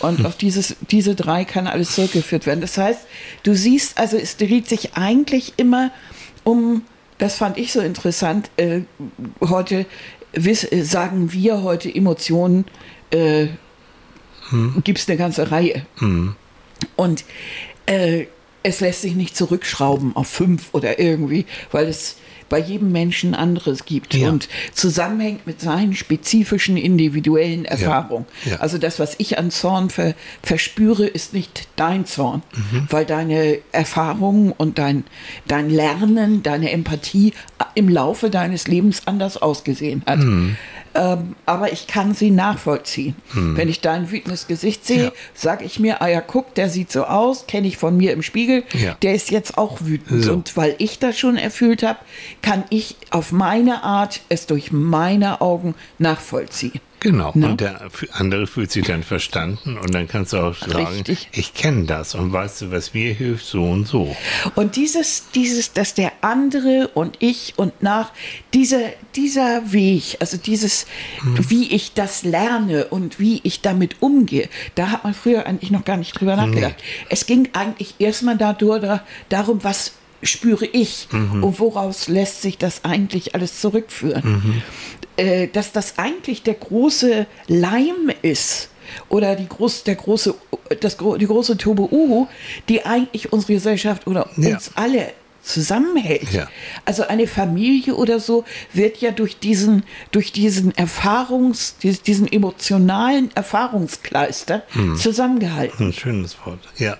[0.00, 2.60] Und auf dieses, diese drei kann alles zurückgeführt werden.
[2.60, 3.06] Das heißt,
[3.42, 5.90] du siehst, also es dreht sich eigentlich immer
[6.44, 6.82] um,
[7.18, 8.80] das fand ich so interessant, äh,
[9.40, 9.84] heute
[10.32, 12.64] wiss, sagen wir heute Emotionen,
[13.10, 13.48] äh,
[14.84, 15.84] gibt es eine ganze Reihe.
[16.96, 17.24] Und
[17.86, 18.26] äh,
[18.62, 22.16] es lässt sich nicht zurückschrauben auf fünf oder irgendwie, weil es
[22.50, 24.28] bei jedem Menschen anderes gibt Ja.
[24.28, 28.26] und zusammenhängt mit seinen spezifischen individuellen Erfahrungen.
[28.44, 28.56] Ja.
[28.56, 32.88] Also das, was ich an Zorn ver verspüre, ist nicht dein Zorn, Mhm.
[32.90, 35.04] weil deine Erfahrungen und dein,
[35.46, 37.34] dein Lernen, deine Empathie
[37.76, 40.18] im Laufe deines Lebens anders ausgesehen hat.
[40.18, 40.56] Mhm.
[40.94, 43.14] Ähm, aber ich kann sie nachvollziehen.
[43.32, 45.12] Wenn ich dein wütendes Gesicht sehe, Ja.
[45.34, 48.22] sage ich mir, ah ja, guck, der sieht so aus, kenne ich von mir im
[48.22, 48.96] Spiegel, Ja.
[49.02, 50.24] der ist jetzt auch wütend.
[50.24, 50.32] So.
[50.32, 52.00] Und weil ich das schon erfüllt habe,
[52.42, 56.80] kann ich auf meine Art es durch meine Augen nachvollziehen.
[57.00, 57.32] Genau.
[57.34, 57.48] Ne?
[57.48, 57.80] Und der
[58.12, 61.28] andere fühlt sich dann verstanden und dann kannst du auch sagen, Richtig.
[61.32, 64.14] ich kenne das und weißt du, was mir hilft, so und so.
[64.54, 68.12] Und dieses, dieses, dass der andere und ich und nach,
[68.52, 68.80] dieser,
[69.16, 70.86] dieser Weg, also dieses,
[71.24, 75.84] wie ich das lerne und wie ich damit umgehe, da hat man früher eigentlich noch
[75.84, 76.76] gar nicht drüber nachgedacht.
[77.08, 82.84] Es ging eigentlich erstmal dadurch, da, darum, was spüre ich und woraus lässt sich das
[82.84, 84.62] eigentlich alles zurückführen.
[85.16, 88.68] Äh, dass das eigentlich der große Leim ist
[89.08, 90.34] oder die groß, der große,
[90.80, 92.26] das, die große Tobe Uhu,
[92.68, 94.54] die eigentlich unsere Gesellschaft oder Ja.
[94.54, 95.12] uns alle
[95.52, 96.32] zusammenhält.
[96.32, 96.48] Ja.
[96.84, 99.82] Also eine Familie oder so wird ja durch diesen,
[100.12, 104.96] durch diesen Erfahrungs, dies- diesen emotionalen Erfahrungskleister Hm.
[104.96, 105.88] zusammengehalten.
[105.88, 106.60] Ein schönes Wort.
[106.78, 106.96] Ja.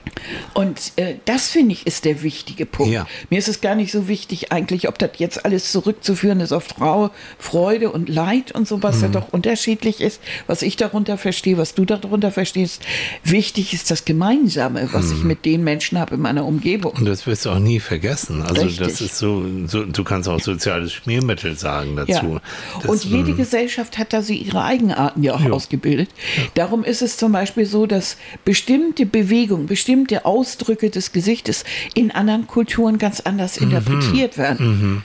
[0.54, 2.92] Und äh, das finde ich ist der wichtige Punkt.
[2.92, 3.06] Ja.
[3.30, 6.64] Mir ist es gar nicht so wichtig eigentlich, ob das jetzt alles zurückzuführen ist auf
[6.64, 9.12] Frau, Freude und Leid und so, was ja Mhm.
[9.12, 12.82] doch unterschiedlich ist, was ich darunter verstehe, was du darunter verstehst.
[13.24, 15.16] Wichtig ist das Gemeinsame, was Mhm.
[15.16, 16.92] ich mit den Menschen habe in meiner Umgebung.
[16.92, 18.39] Und das wirst du auch nie vergessen.
[18.42, 18.78] Also Richtig.
[18.86, 22.12] das ist so, so, du kannst auch soziales Schmiermittel sagen dazu.
[22.12, 22.40] Ja.
[22.82, 25.54] Das, Und jede ähm, Gesellschaft hat da so ihre Eigenarten ja auch Jo.
[25.54, 26.08] ausgebildet.
[26.54, 32.46] Darum ist es zum Beispiel so, dass bestimmte Bewegungen, bestimmte Ausdrücke des Gesichtes in anderen
[32.46, 35.02] Kulturen ganz anders interpretiert werden.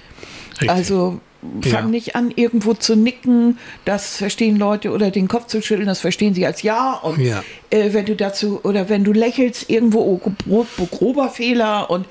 [0.53, 0.69] richtig.
[0.69, 1.19] Also
[1.61, 1.89] fang Ja.
[1.89, 6.33] nicht an, irgendwo zu nicken, das verstehen Leute, oder den Kopf zu schütteln, das verstehen
[6.33, 6.93] sie als Ja.
[6.93, 7.43] Und Ja.
[7.69, 12.05] äh, wenn du dazu, oder wenn du lächelst, irgendwo oh, gro- grober Fehler und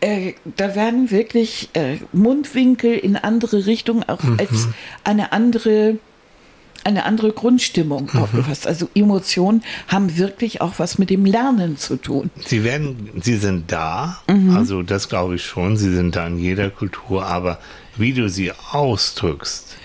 [0.00, 4.36] äh, da werden wirklich äh, Mundwinkel in andere Richtungen auch Mhm.
[4.38, 4.68] als
[5.04, 5.98] eine andere
[6.84, 8.20] eine andere Grundstimmung Mhm.
[8.22, 8.66] aufgefasst.
[8.66, 12.30] Also Emotionen haben wirklich auch was mit dem Lernen zu tun.
[12.46, 14.56] Sie werden, sie sind da, Mhm.
[14.56, 17.58] also das glaube ich schon, sie sind da in jeder Kultur, aber
[17.98, 19.76] wie du sie ausdrückst,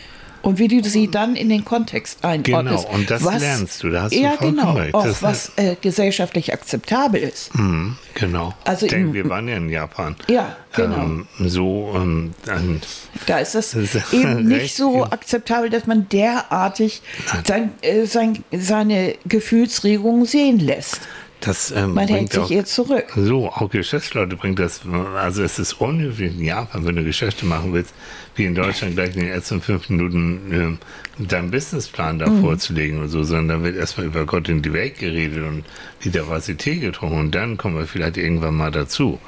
[0.42, 2.84] Und wie du sie dann in den Kontext einordnest.
[2.86, 4.94] Genau, und das lernst du, da hast du ja, vollkommen genau, recht.
[4.94, 7.54] auch Das- was äh, gesellschaftlich akzeptabel ist.
[7.54, 8.54] hm, genau.
[8.66, 10.16] Also Denn im- wir waren ja in Japan.
[10.30, 10.98] Ja, genau.
[10.98, 12.82] Ähm, so, ähm, dann,
[13.26, 17.02] Da ist es Das eben nicht so akzeptabel, dass man derartig
[17.46, 21.00] sein, äh, sein, seine Gefühlsregungen sehen lässt.
[21.46, 23.06] Das ähm, Man hält sich auch, eher zurück.
[23.16, 24.82] So, auch Geschäftsleute bringt das,
[25.18, 27.94] also es ist unüblich in Japan, wenn du Geschäfte machen willst,
[28.36, 30.80] wie in Deutschland gleich in den ersten fünf Minuten
[31.20, 32.42] ähm, deinen Businessplan da Mhm.
[32.42, 35.64] vorzulegen und so, sondern da wird erstmal über Gott in die Welt geredet und
[36.02, 39.20] wieder was sie Tee getrunken und dann kommen wir vielleicht irgendwann mal dazu.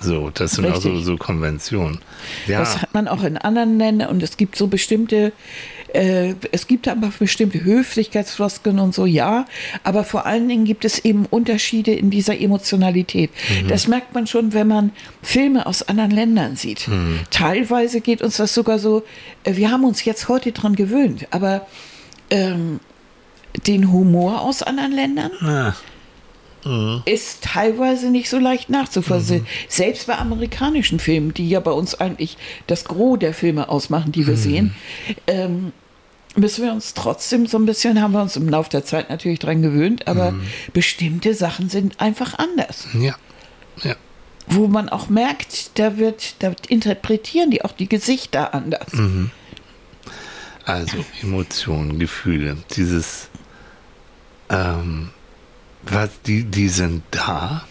[0.00, 1.04] So, das sind auch so, Richtig.
[1.06, 2.00] so Konventionen.
[2.48, 5.32] Ja, Das hat man auch in anderen Ländern und es gibt so bestimmte,
[5.92, 9.44] äh, es gibt aber bestimmte Höflichkeitsfloskeln und so, ja,
[9.84, 13.30] aber vor allen Dingen gibt es eben Unterschiede in dieser Emotionalität.
[13.62, 13.68] Mhm.
[13.68, 16.88] Das merkt man schon, wenn man Filme aus anderen Ländern sieht.
[16.88, 17.20] Mhm.
[17.30, 19.04] Teilweise geht uns das sogar so,
[19.44, 21.66] äh, wir haben uns jetzt heute dran gewöhnt, aber
[22.30, 22.80] ähm,
[23.66, 25.74] den Humor aus anderen Ländern ah,
[27.04, 29.46] ist teilweise nicht so leicht nachzuvollziehen.
[29.68, 34.26] Selbst bei amerikanischen Filmen, die ja bei uns eigentlich das Gros der Filme ausmachen, die
[34.26, 34.74] wir sehen,
[35.26, 35.72] ähm,
[36.36, 39.38] müssen wir uns trotzdem so ein bisschen, haben wir uns im Laufe der Zeit natürlich
[39.38, 40.34] dran gewöhnt, aber
[40.72, 42.88] bestimmte Sachen sind einfach anders.
[42.94, 43.14] ja,
[43.82, 43.96] ja.
[44.48, 48.88] Wo man auch merkt, da wird, da interpretieren die auch die Gesichter anders.
[50.64, 53.28] Also Emotionen, Gefühle, dieses,
[54.50, 55.10] ähm,
[55.82, 57.64] was, die, die sind da,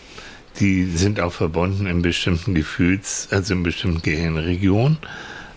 [0.60, 4.98] die sind auch verbunden in bestimmten Gefühls-, also in bestimmten Gehirnregionen.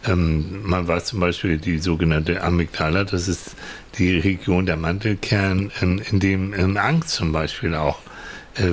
[0.07, 3.57] Ähm, man weiß zum Beispiel die sogenannte Amygdala, das ist
[3.99, 8.01] die Region der Mantelkern, in, in dem ähm, Angst zum Beispiel auch
[8.57, 8.73] äh,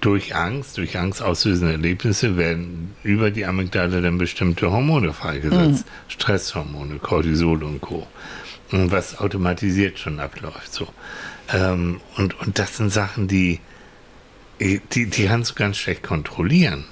[0.00, 5.84] durch Angst, durch angstauslösende Erlebnisse werden über die Amygdala dann bestimmte Hormone freigesetzt.
[6.08, 8.06] Stresshormone, Cortisol und Co.
[8.72, 10.72] Und was automatisiert schon abläuft.
[10.72, 10.88] So.
[11.52, 13.60] Ähm, und, und das sind Sachen, die,
[14.60, 16.84] die, die kannst du ganz schlecht kontrollieren.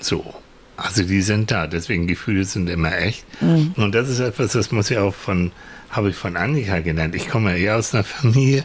[0.00, 0.34] So.
[0.76, 3.24] Also die sind da, deswegen Gefühle sind immer echt.
[3.76, 5.52] Und das ist etwas, das muss ja auch von,
[5.90, 7.14] habe ich von Annika gelernt.
[7.14, 8.62] Ich komme ja eher aus einer Familie,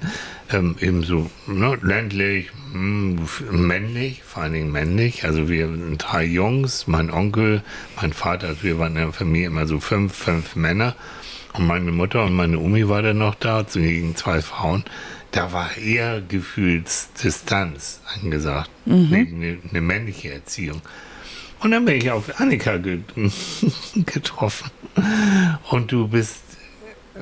[0.51, 3.21] ähm, eben so ne, ländlich, mh,
[3.51, 5.23] männlich, vor allen Dingen männlich.
[5.23, 7.61] Also wir sind drei Jungs, mein Onkel,
[7.95, 10.95] mein Vater, also wir waren in der Familie immer so fünf, fünf Männer.
[11.53, 14.83] Und meine Mutter und meine Omi war dann noch da, gegen zwei Frauen.
[15.31, 20.81] Da war eher Gefühlsdistanz angesagt, neben eine, eine männliche Erziehung.
[21.61, 22.99] Und dann bin ich auf Annika ge
[24.05, 24.71] getroffen.
[25.69, 26.41] Und du bist,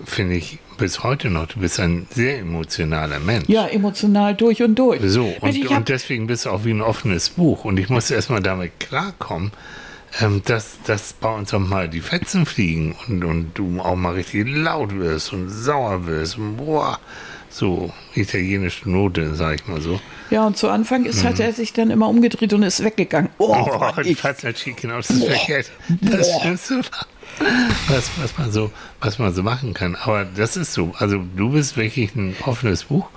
[0.06, 3.50] finde ich, bis heute noch, du bist ein sehr emotionaler Mensch.
[3.50, 5.02] Ja, emotional durch und durch.
[5.04, 7.66] So, und, und deswegen bist du auch wie ein offenes Buch.
[7.66, 9.52] Und ich musste erstmal damit klarkommen,
[10.22, 14.14] ähm, dass, dass bei uns auch mal die Fetzen fliegen und, und du auch mal
[14.14, 16.38] richtig laut wirst und sauer wirst.
[16.38, 17.00] Und boah,
[17.50, 20.00] so italienische Note, sag ich mal so.
[20.30, 23.30] ja, und zu Anfang ist, hat er sich dann immer umgedreht und ist weggegangen.
[23.38, 24.20] Oh, Oh, ich.
[24.20, 25.72] Fatnacci, genau, das ist verkehrt.
[26.02, 26.82] Das Schlimmste
[27.88, 29.96] was, was, man so, was man so machen kann.
[29.96, 30.94] Aber das ist so.
[30.98, 33.08] Also du bist wirklich ein offenes Buch.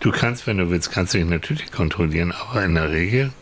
[0.00, 3.32] Du kannst, wenn du willst, kannst du dich natürlich kontrollieren, aber in der Regel.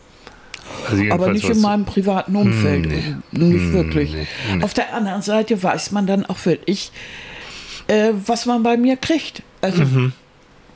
[0.89, 2.87] Also Aber nicht in meinem privaten Umfeld.
[2.87, 3.15] nee.
[3.31, 4.13] Nicht Hm, wirklich.
[4.13, 4.63] nee.
[4.63, 6.91] Auf der anderen Seite weiß man dann auch wirklich,
[7.87, 9.43] äh, was man bei mir kriegt.
[9.61, 10.13] Also, Mhm.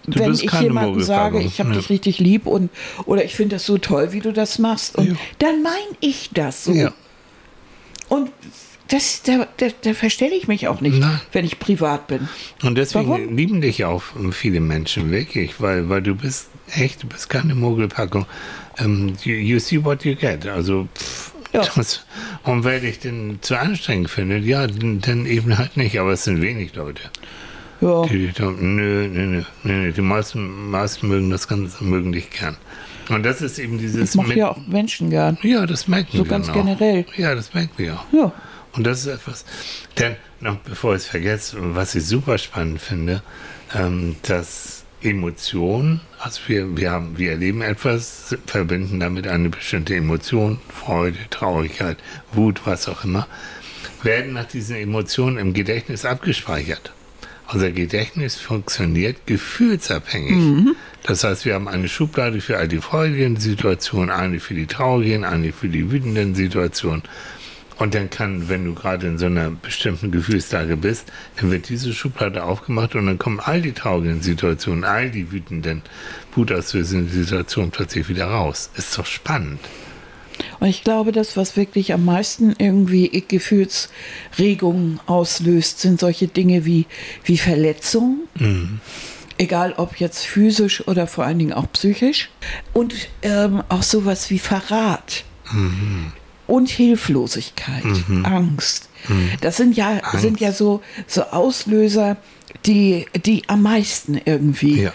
[0.06, 1.77] Wenn ich jemandem sage, ich habe Ja.
[1.77, 2.69] dich richtig lieb und
[3.06, 4.97] oder ich finde das so toll, wie du das machst.
[4.97, 5.13] Und Ja.
[5.39, 6.73] dann meine ich das so.
[6.73, 6.91] Ja.
[8.10, 8.29] Und
[8.89, 11.21] das, da, da, da verstelle ich mich auch nicht, Nein.
[11.32, 12.27] wenn ich privat bin.
[12.63, 13.36] Und deswegen Warum?
[13.38, 14.03] lieben dich auch
[14.34, 18.25] viele Menschen wirklich, weil, weil du bist echt, du bist keine Mogelpackung.
[18.78, 20.46] Ähm, you, you see what you get.
[20.48, 21.62] Also, pff, Ja.
[21.76, 22.06] das,
[22.44, 26.00] und wer dich denn zu anstrengend findet, ja, dann, eben halt nicht.
[26.00, 27.04] Aber es sind wenig Leute.
[27.82, 28.06] Ja.
[28.06, 32.58] Die, die, nö, nö, nö, nö, die meisten, meisten mögen das Ganze, mögen dich gern.
[33.10, 34.12] Und das ist eben dieses.
[34.12, 35.38] Ich mache ja auch Menschen gern.
[35.44, 36.54] ja, das merken So wir ganz auch.
[36.54, 37.06] generell.
[37.18, 38.06] Ja, das merken wir auch.
[38.14, 38.32] Ja.
[38.72, 39.46] Und das ist etwas,
[40.00, 43.22] denn noch bevor ich es vergesse, was ich super spannend finde,
[43.76, 50.60] ähm, dass Emotionen, also wir, wir, haben, wir erleben etwas, verbinden damit eine bestimmte Emotion,
[50.70, 51.98] Freude, Traurigkeit,
[52.32, 53.28] Wut, was auch immer,
[54.02, 56.94] werden nach diesen Emotionen im Gedächtnis abgespeichert.
[57.52, 60.34] Unser Gedächtnis funktioniert gefühlsabhängig.
[61.04, 65.26] Das heißt, wir haben eine Schublade für all die freudigen Situationen, eine für die traurigen,
[65.26, 67.04] eine für die wütenden Situationen.
[67.80, 71.94] Und dann kann, wenn du gerade in so einer bestimmten Gefühlslage bist, dann wird diese
[71.94, 75.82] Schublade aufgemacht und dann kommen all die traurigen Situationen, all die wütenden,
[76.36, 78.70] wutauslösenden Situationen plötzlich wieder raus.
[78.76, 79.60] Ist doch spannend.
[80.60, 86.86] Und ich glaube, das, was wirklich am meisten irgendwie Gefühlsregungen auslöst, sind solche Dinge wie,
[87.24, 88.22] wie Verletzungen.
[89.38, 92.30] Egal ob jetzt physisch oder vor allen Dingen auch psychisch.
[92.72, 95.24] Und ähm, auch sowas wie Verrat.
[96.47, 97.84] Und Hilflosigkeit,
[98.23, 98.89] Angst.
[99.41, 102.17] Das sind ja, sind ja so, so Auslöser,
[102.65, 104.93] die, die am meisten irgendwie Ja.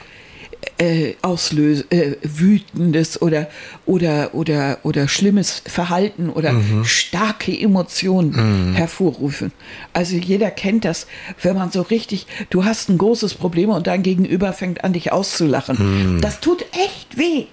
[0.78, 3.48] äh, auslösen, äh, wütendes oder,
[3.86, 9.52] oder, oder, oder schlimmes Verhalten oder starke Emotionen hervorrufen.
[9.92, 11.06] Also jeder kennt das,
[11.42, 15.12] wenn man so richtig, du hast ein großes Problem und dein Gegenüber fängt an, dich
[15.12, 16.18] auszulachen.
[16.20, 17.46] Das tut echt weh.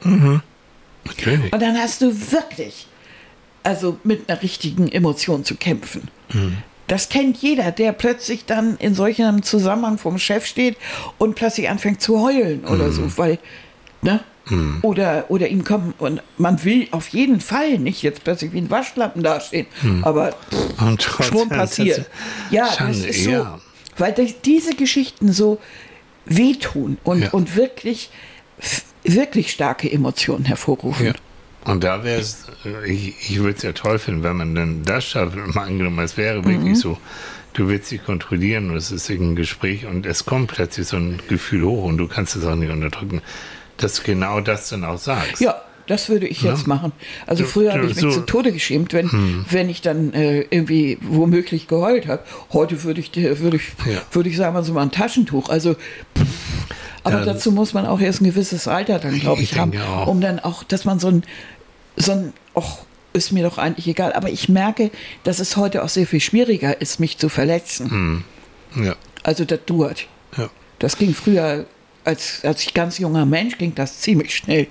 [1.05, 1.53] Natürlich.
[1.53, 2.87] Und dann hast du wirklich,
[3.65, 6.09] also mit einer richtigen Emotion zu kämpfen.
[6.87, 10.77] Das kennt jeder, der plötzlich dann in solchem Zusammenhang vom Chef steht
[11.17, 13.39] und plötzlich anfängt zu heulen oder so, weil,
[14.01, 14.19] ne?
[14.83, 18.69] Oder, oder ihm kommt, und man will auf jeden Fall nicht jetzt plötzlich wie ein
[18.69, 19.65] Waschlappen dastehen,
[20.03, 22.07] aber pff, schon passiert.
[22.51, 23.59] Ja, das ist so, ja.
[23.97, 24.13] weil
[24.45, 25.57] diese Geschichten so
[26.25, 27.29] wehtun und, Ja.
[27.31, 28.11] und wirklich,
[29.03, 31.07] wirklich starke Emotionen hervorrufen.
[31.07, 31.13] Ja.
[31.65, 32.45] Und da wäre es,
[32.87, 36.15] ich, ich würde es ja toll finden, wenn man dann das schafft, mal angenommen, es
[36.15, 36.45] wäre Mhm.
[36.45, 36.97] wirklich so,
[37.53, 41.19] du willst dich kontrollieren und es ist irgendein Gespräch und es kommt plötzlich so ein
[41.27, 43.21] Gefühl hoch und du kannst es auch nicht unterdrücken,
[43.77, 45.41] dass du genau das dann auch sagst.
[45.41, 45.55] Ja,
[45.87, 46.67] das würde ich jetzt Ja.
[46.67, 46.91] machen.
[47.27, 50.41] Also Du- früher habe ich mich so- zu Tode geschämt, wenn, wenn ich dann äh,
[50.49, 52.23] irgendwie womöglich geheult habe.
[52.53, 54.01] Heute würde ich, würde ich, Ja.
[54.11, 55.49] würde ich sagen, also mal ein Taschentuch.
[55.49, 55.75] Also,
[57.03, 57.25] aber Ja.
[57.25, 60.07] dazu muss man auch erst ein gewisses Alter dann, glaube ich, Ich haben, auch.
[60.07, 61.23] um dann auch, dass man so ein,
[61.95, 64.13] so ein, och, ist mir doch eigentlich egal.
[64.13, 64.91] Aber ich merke,
[65.23, 68.23] dass es heute auch sehr viel schwieriger ist, mich zu verletzen.
[68.75, 68.95] Ja.
[69.23, 70.07] Also das dauert.
[70.37, 70.49] ja.
[70.79, 71.65] Das ging früher,
[72.03, 74.67] als, als ich ganz junger Mensch, ging das ziemlich schnell.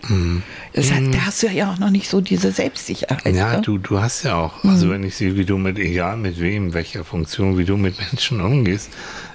[0.74, 3.34] Das hat, da hast du ja auch noch nicht so diese Selbstsicherheit.
[3.34, 3.62] Ja, ne?
[3.62, 4.70] du, du hast ja auch, Mhm.
[4.70, 7.98] also wenn ich sehe, wie du mit, egal mit wem, welcher Funktion, wie du mit
[7.98, 8.90] Menschen umgehst,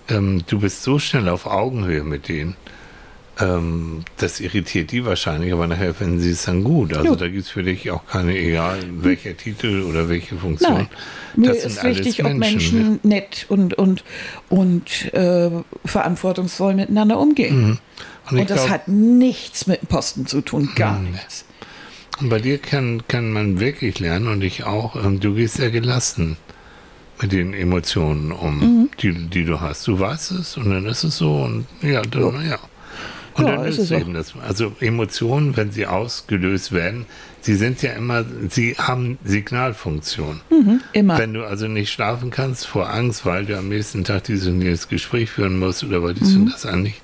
[0.09, 2.55] ähm, du bist so schnell auf Augenhöhe mit denen.
[3.41, 6.93] Ähm, das irritiert die wahrscheinlich, aber nachher finden sie es dann gut.
[6.93, 7.15] Also Jo.
[7.15, 10.73] da gibt es für dich auch keine, egal welcher Titel oder welche Funktion.
[10.73, 10.87] Nein,
[11.35, 12.77] mir das ist wichtig, ob Menschen.
[12.77, 14.03] Menschen nett und, und,
[14.49, 15.51] und äh,
[15.85, 17.61] verantwortungsvoll miteinander umgehen.
[17.61, 17.77] Mhm.
[18.31, 21.45] Und, Und das glaub, hat nichts mit dem Posten zu tun, gar nichts.
[22.21, 26.35] bei dir kann, kann man wirklich lernen und ich auch, ähm, du gehst sehr gelassen
[27.21, 28.89] mit den Emotionen um, Mhm.
[29.01, 29.87] die, die du hast.
[29.87, 32.59] Du weißt es und dann ist es so und ja, dann, ja.
[33.39, 34.33] Und Ja, dann ist es eben das.
[34.47, 37.05] Also Emotionen, wenn sie ausgelöst werden,
[37.41, 40.41] sie sind ja immer, sie haben Signalfunktion.
[40.49, 41.17] Mhm, immer.
[41.17, 44.61] Wenn du also nicht schlafen kannst vor Angst, weil du am nächsten Tag dieses und
[44.61, 46.43] jenes Gespräch führen musst oder weil dies Mhm.
[46.43, 47.01] und das an nicht,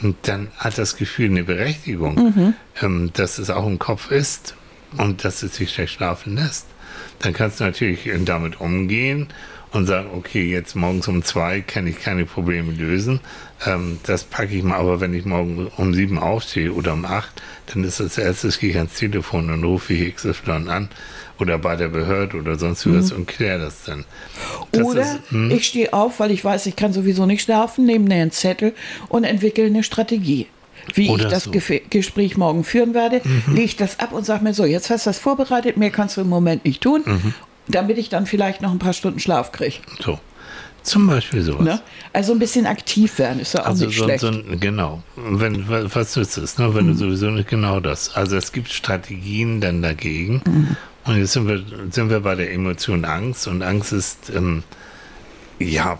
[0.00, 2.54] und dann hat das Gefühl eine Berechtigung, Mhm.
[2.82, 4.54] ähm, dass es auch im Kopf ist
[4.96, 6.66] und dass es sich schlecht schlafen lässt.
[7.20, 9.28] Dann kannst du natürlich äh, damit umgehen
[9.72, 13.20] und sagen, okay, jetzt morgens um zwei kann ich keine Probleme lösen.
[13.66, 17.42] Ähm, das packe ich mal, aber wenn ich morgen um sieben aufstehe oder um acht,
[17.66, 20.88] dann ist das erstes, gehe ich ans Telefon und rufe ich XY an
[21.38, 24.04] oder bei der Behörde oder sonst was und kläre das dann.
[24.72, 27.84] Das Oder ist, hm, ich stehe auf, weil ich weiß, ich kann sowieso nicht schlafen,
[27.84, 28.74] nehme einen Zettel
[29.08, 30.46] und entwickle eine Strategie.
[30.94, 31.50] Wie Oder ich das so.
[31.90, 35.10] Gespräch morgen führen werde, lege ich das ab und sage mir so, jetzt hast du
[35.10, 37.04] das vorbereitet, mehr kannst du im Moment nicht tun,
[37.68, 39.76] damit ich dann vielleicht noch ein paar Stunden Schlaf kriege.
[40.00, 40.18] So.
[40.82, 41.64] Zum Beispiel sowas.
[41.64, 41.80] Ne?
[42.12, 44.20] Also ein bisschen aktiv werden ist ja auch Also nicht so, schlecht.
[44.20, 45.02] so ein, genau.
[45.16, 46.74] Wenn, was nützt es, ne?
[46.74, 46.92] wenn Mhm.
[46.92, 48.14] du sowieso nicht genau das.
[48.14, 50.40] Also es gibt Strategien dann dagegen.
[50.46, 50.76] Mhm.
[51.04, 53.46] Und jetzt sind wir, sind wir bei der Emotion Angst.
[53.48, 54.62] Und Angst ist, ähm,
[55.58, 55.98] ja,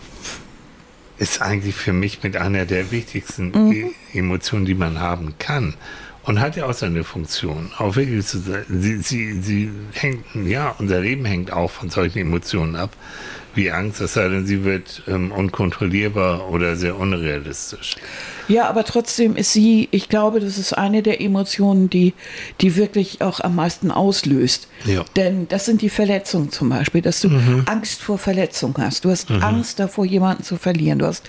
[1.19, 3.73] ist eigentlich für mich mit einer der wichtigsten Mhm.
[4.15, 5.75] e Emotionen, die man haben kann.
[6.25, 7.71] Und hat ja auch seine Funktion.
[7.79, 8.65] Auch wirklich zu sein.
[8.69, 12.91] Sie, sie, sie hängt, ja, unser Leben hängt auch von solchen Emotionen ab,
[13.55, 17.97] wie Angst, es sei denn, sie wird ähm, unkontrollierbar oder sehr unrealistisch.
[18.49, 22.15] Ja, aber trotzdem ist sie, ich glaube, das ist eine der Emotionen, die,
[22.63, 24.69] die wirklich auch am meisten auslöst.
[24.87, 25.05] Ja.
[25.17, 27.31] Denn das sind die Verletzungen zum Beispiel, dass du
[27.67, 29.05] Angst vor Verletzung hast.
[29.05, 30.99] Du hast Angst davor, jemanden zu verlieren.
[31.01, 31.25] Du hast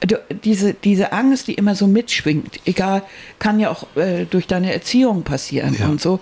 [0.00, 3.02] du, diese, diese Angst, die immer so mitschwingt, egal,
[3.38, 5.86] kann ja auch äh, durch deine Erziehung passieren Ja.
[5.86, 6.20] und so.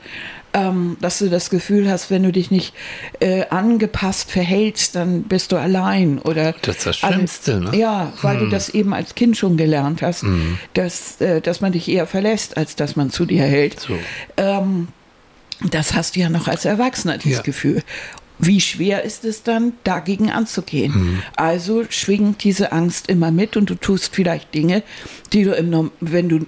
[0.57, 2.75] Ähm, dass du das Gefühl hast, wenn du dich nicht
[3.19, 7.77] äh, angepasst verhältst, dann bist du allein oder Das ist das Schlimmste, ne?
[7.77, 10.25] Ja, weil du das eben als Kind schon gelernt hast,
[10.75, 13.81] dass, äh, dass man dich eher verlässt, als dass man zu dir hält.
[13.81, 13.99] So.
[14.37, 14.89] Ähm,
[15.71, 17.43] das hast du ja noch als Erwachsener, dieses Ja.
[17.43, 17.83] Gefühl.
[18.39, 21.23] Wie schwer ist es dann, dagegen anzugehen?
[21.37, 24.83] Also schwingt diese Angst immer mit und du tust vielleicht Dinge,
[25.33, 26.41] die du im, wenn du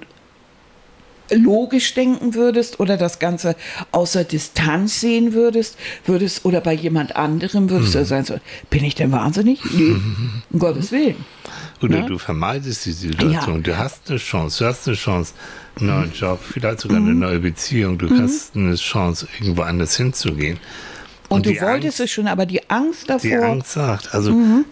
[1.33, 3.57] logisch denken würdest oder das Ganze
[3.93, 8.39] außer Distanz sehen würdest, würdest oder bei jemand anderem würdest du sagen, so,
[8.71, 9.61] bin ich denn wahnsinnig?
[9.73, 9.97] Nee,
[10.53, 11.17] um Gottes Willen.
[11.83, 12.07] Oder Ne?
[12.07, 13.57] du vermeidest die Situation.
[13.57, 13.63] Ja.
[13.63, 14.65] Du hast eine Chance.
[14.65, 15.35] Du hast eine Chance,
[15.79, 17.07] einen neuen Job, vielleicht sogar Mhm.
[17.11, 17.99] eine neue Beziehung.
[17.99, 20.59] Du hast eine Chance, irgendwo anders hinzugehen.
[21.29, 23.29] Und, du die wolltest Angst, es schon, aber die Angst davor.
[23.29, 24.65] Die Angst sagt, also Mhm.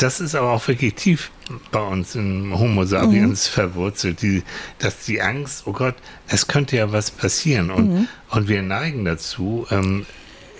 [0.00, 1.30] Das ist aber auch wirklich tief
[1.72, 3.52] bei uns im Homo sapiens Mhm.
[3.52, 4.42] verwurzelt, die,
[4.78, 5.94] dass die Angst, oh Gott,
[6.28, 7.70] es könnte ja was passieren.
[7.70, 8.08] Und, Mhm.
[8.30, 10.06] und wir neigen dazu, ähm,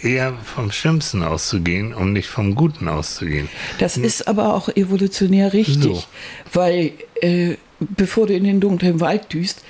[0.02, 3.48] eher vom Schlimmsten auszugehen, um nicht vom Guten auszugehen.
[3.78, 6.02] Das ist aber auch evolutionär richtig, So.
[6.52, 9.62] weil äh, bevor du in den dunklen Wald düst,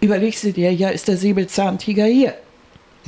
[0.00, 2.34] überlegst du dir, ja, ist der Säbelzahntiger hier?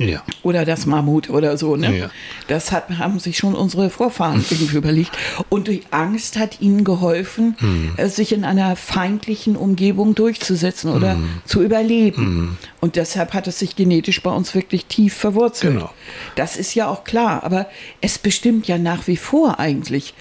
[0.07, 0.23] Ja.
[0.43, 1.97] Oder das Mammut oder so, ne?
[1.97, 2.09] Ja.
[2.47, 5.11] Das hat, haben sich schon unsere Vorfahren irgendwie überlegt.
[5.49, 7.93] Und die Angst hat ihnen geholfen, Hm.
[7.97, 11.29] äh, sich in einer feindlichen Umgebung durchzusetzen oder Hm.
[11.45, 12.57] zu überleben.
[12.79, 15.73] Und deshalb hat es sich genetisch bei uns wirklich tief verwurzelt.
[15.73, 15.91] Genau.
[16.35, 17.67] Das ist ja auch klar, aber
[18.01, 20.13] es bestimmt ja nach wie vor eigentlich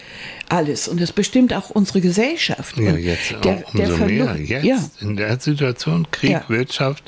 [0.48, 0.88] alles.
[0.88, 2.76] Und es bestimmt auch unsere Gesellschaft.
[2.76, 4.24] Ja, jetzt der- auch der umso mehr.
[4.26, 6.44] Verlust- Jetzt Ja, in der Situation, Krieg, Ja.
[6.48, 7.04] Wirtschaft,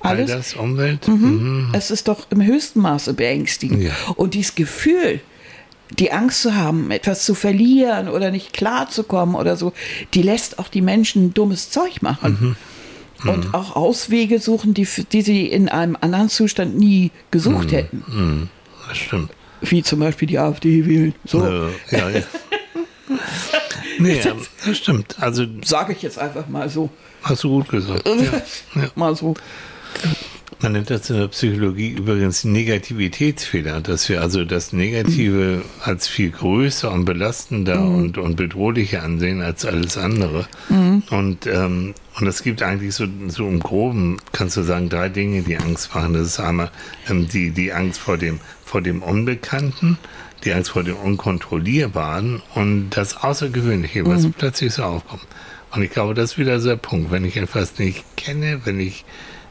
[0.00, 0.30] all Alles.
[0.30, 1.06] das, Umwelt.
[1.08, 1.70] Mhm.
[1.72, 3.82] Es ist doch im höchsten Maße beängstigend.
[3.82, 3.92] Ja.
[4.16, 5.20] Und dieses Gefühl,
[5.98, 9.72] die Angst zu haben, etwas zu verlieren oder nicht klarzukommen oder so,
[10.14, 12.38] die lässt auch die Menschen dummes Zeug machen.
[12.40, 12.56] Mhm.
[13.30, 18.04] Und auch Auswege suchen, die, die sie in einem anderen Zustand nie gesucht hätten.
[18.06, 18.48] Mhm.
[18.88, 19.30] Das stimmt.
[19.62, 21.14] Wie zum Beispiel die AfD wählen.
[21.24, 21.42] So
[21.90, 22.22] ja, ja.
[23.98, 24.20] nee,
[24.64, 25.16] das stimmt.
[25.18, 26.90] Also sage ich jetzt einfach mal so.
[27.22, 28.06] hast du gut gesagt.
[28.74, 28.82] Ja.
[28.82, 28.88] Ja.
[28.94, 29.34] Mal so.
[30.60, 36.30] Man nennt das in der Psychologie übrigens Negativitätsfehler, dass wir also das Negative als viel
[36.30, 40.46] größer und belastender und, und bedrohlicher ansehen als alles andere.
[41.10, 45.42] Und, ähm, und es gibt eigentlich so, so im Groben, kannst du sagen, drei Dinge,
[45.42, 46.14] die Angst machen.
[46.14, 46.70] Das ist einmal
[47.08, 49.98] ähm, die, die Angst vor dem, vor dem Unbekannten,
[50.44, 55.26] die Angst vor dem Unkontrollierbaren und das Außergewöhnliche, was plötzlich so aufkommt.
[55.72, 57.10] Und ich glaube, das ist wieder so der Punkt.
[57.10, 59.04] Wenn ich etwas nicht kenne, wenn ich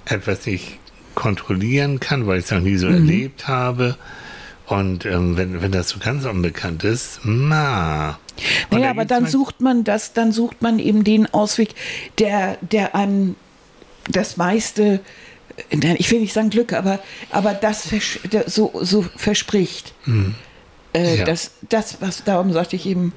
[0.06, 0.80] etwas nicht
[1.16, 3.96] kontrollieren kann, weil ich es noch nie so erlebt habe.
[4.68, 8.20] Und ähm, wenn, wenn das so ganz unbekannt ist, ma.
[8.70, 11.76] Und Naja, da aber dann sucht man das, dann sucht man eben den Ausweg,
[12.20, 13.36] der, der einem
[14.10, 15.00] das meiste,
[15.70, 17.00] äh, ich will nicht sagen Glück, aber,
[17.32, 17.90] aber das
[18.48, 19.94] so, so verspricht.
[20.08, 20.36] Äh, Hm.
[20.96, 21.26] Ja.
[21.26, 23.12] das, das, was darum sagte ich eben,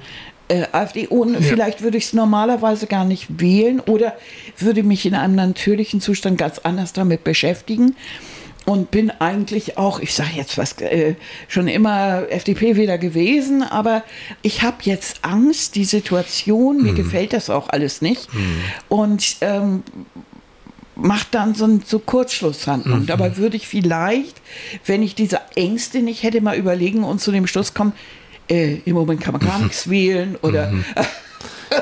[0.49, 4.15] äh, AfD, ohne, vielleicht würde ich es normalerweise gar nicht wählen oder
[4.57, 7.95] würde mich in einem natürlichen Zustand ganz anders damit beschäftigen.
[8.65, 11.15] Und bin eigentlich auch, ich sage jetzt was, äh,
[11.47, 14.03] schon immer FDP-Wähler gewesen, aber
[14.43, 18.27] ich habe jetzt Angst, die Situation, mir gefällt das auch alles nicht.
[18.89, 19.83] Und ähm,
[20.95, 23.05] macht dann so, ein, so Kurzschlusshandlung.
[23.05, 24.39] Dabei würde ich vielleicht,
[24.85, 27.93] wenn ich diese Ängste nicht hätte, mal überlegen und zu dem Schluss kommen,
[28.49, 30.71] äh, im Moment kann man gar nichts wählen oder,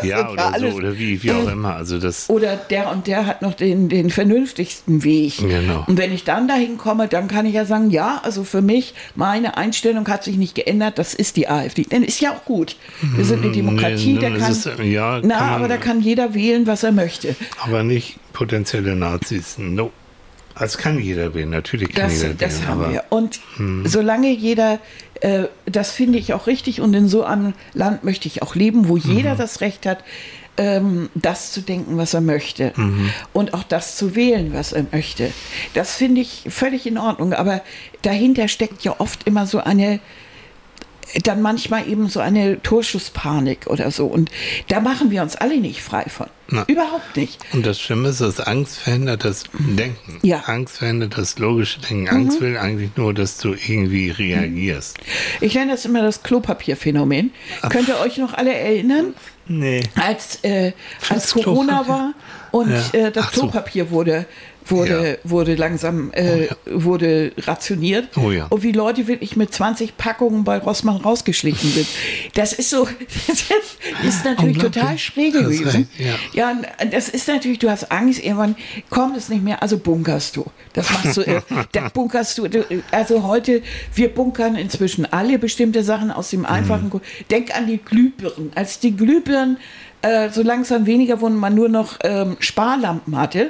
[0.04, 1.76] Ja, sind oder alles- so, oder wie, wie auch immer.
[1.78, 5.38] Also das, oder der und der hat noch den, den vernünftigsten Weg.
[5.38, 5.86] Genau.
[5.88, 8.94] Und wenn ich dann dahin komme, dann kann ich ja sagen, ja, also für mich,
[9.16, 11.84] meine Einstellung hat sich nicht geändert, das ist die AfD.
[11.84, 12.76] Denn ist ja auch gut.
[13.16, 15.78] Wir sind eine Demokratie, nee, da das kann, ist, ja, na, kann man- aber da
[15.78, 17.36] kann jeder wählen, was er möchte.
[17.64, 19.56] aber nicht potenzielle Nazis.
[19.58, 19.92] No.
[20.54, 22.68] Also kann jeder wählen, natürlich kann Das, jeder das wählen.
[22.68, 23.04] haben aber wir.
[23.10, 23.40] Und
[23.86, 24.80] solange jeder,
[25.22, 28.88] äh, das finde ich auch richtig, und in so einem Land möchte ich auch leben,
[28.88, 30.04] wo jeder das Recht hat,
[30.58, 32.74] ähm, das zu denken, was er möchte.
[33.34, 35.32] Und auch das zu wählen, was er möchte.
[35.74, 37.34] Das finde ich völlig in Ordnung.
[37.34, 37.62] Aber
[38.02, 40.00] dahinter steckt ja oft immer so eine
[41.24, 44.06] dann manchmal eben so eine Torschusspanik oder so.
[44.08, 44.30] Und
[44.68, 46.28] da machen wir uns alle nicht frei von.
[46.50, 46.64] Na.
[46.68, 47.40] Überhaupt nicht.
[47.54, 50.20] Und das Schlimme ist, dass Angst verhindert das Denken.
[50.22, 50.44] Ja.
[50.46, 52.08] Angst verhindert das logische Denken.
[52.08, 54.98] Angst will eigentlich nur, dass du irgendwie reagierst.
[55.42, 57.32] Ich nenne das immer das Klopapierphänomen.
[57.70, 59.14] Könnt ihr euch noch alle erinnern,
[59.50, 59.82] Nee.
[59.96, 60.72] als, äh,
[61.10, 62.14] als Corona war
[62.52, 63.08] und Ja.
[63.08, 63.42] äh, das Ach so.
[63.42, 64.26] Klopapier wurde,
[64.72, 65.30] wurde, Ja.
[65.30, 68.48] wurde langsam äh, wurde rationiert Oh ja.
[68.50, 71.88] und wie Leute wirklich mit 20 Packungen bei Rossmann rausgeschlichen sind.
[72.36, 72.88] Das ist so,
[73.28, 73.44] das
[74.04, 75.88] ist natürlich total schräg gewesen.
[76.34, 76.52] ja.
[76.52, 78.56] und das ist natürlich, du hast Angst, irgendwann
[78.90, 80.46] kommt es nicht mehr, also bunkerst du.
[80.74, 81.42] Das machst du, äh,
[81.72, 82.48] da bunkerst du.
[82.92, 83.62] Also heute,
[83.96, 87.04] wir bunkern inzwischen alle bestimmte Sachen aus dem einfachen Grund.
[87.32, 88.52] Denk an die Glühbirnen.
[88.56, 89.58] Als die Glühbirnen
[90.02, 93.50] äh, so langsam weniger wurden, man nur noch ähm, Sparlampen hatte.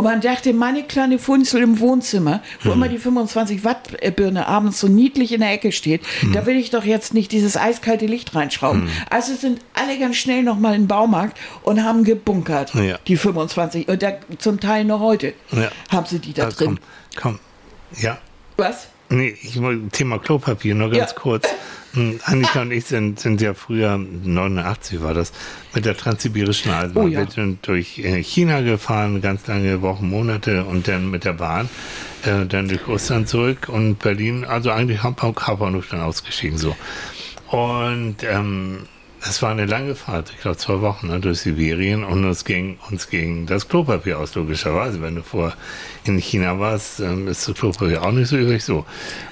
[0.00, 4.80] Und man dachte, meine kleine Funzel im Wohnzimmer, wo immer die 25 Watt Birne abends
[4.80, 6.00] so niedlich in der Ecke steht,
[6.32, 8.88] da will ich doch jetzt nicht dieses eiskalte Licht reinschrauben.
[9.10, 12.98] Also sind alle ganz schnell nochmal in den Baumarkt und haben gebunkert, Ja.
[13.06, 13.88] die 25.
[13.88, 15.70] Und da, zum Teil noch heute Ja.
[15.90, 16.78] haben sie die da Ah, drin.
[17.20, 17.38] komm,
[17.92, 18.00] komm.
[18.00, 18.16] Ja.
[18.56, 18.88] Was?
[19.10, 21.16] Nee, ich wollte Thema Klopapier nur ganz Ja.
[21.18, 21.48] kurz.
[21.94, 25.32] Hm, Annika und ich sind, sind ja früher, 89 war das,
[25.74, 27.04] mit der transsibirischen Eisenbahn.
[27.04, 27.18] Oh ja.
[27.20, 31.68] Wir sind durch äh, China gefahren, ganz lange Wochen, Monate und dann mit der Bahn,
[32.24, 36.76] äh, dann durch Russland zurück und Berlin, also eigentlich Hauptbahnhof Hauptbahnhof dann ausgestiegen so.
[37.48, 38.86] Und ähm,
[39.28, 42.78] es war eine lange Fahrt, ich glaube zwei Wochen ne, durch Sibirien und es ging
[42.90, 45.02] uns ging das Klopapier aus, logischerweise.
[45.02, 45.54] Wenn du vor
[46.04, 48.86] in China warst, ähm, ist das Klopapier auch nicht so übrig so.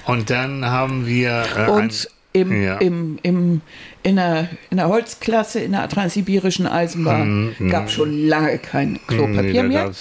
[0.05, 2.77] Und dann haben wir äh, Und im, ja.
[2.77, 3.61] im, im,
[4.03, 9.69] in, der, in der Holzklasse, in der transsibirischen Eisenbahn, gab schon lange kein Klopapier Nee,
[9.69, 9.91] mehr.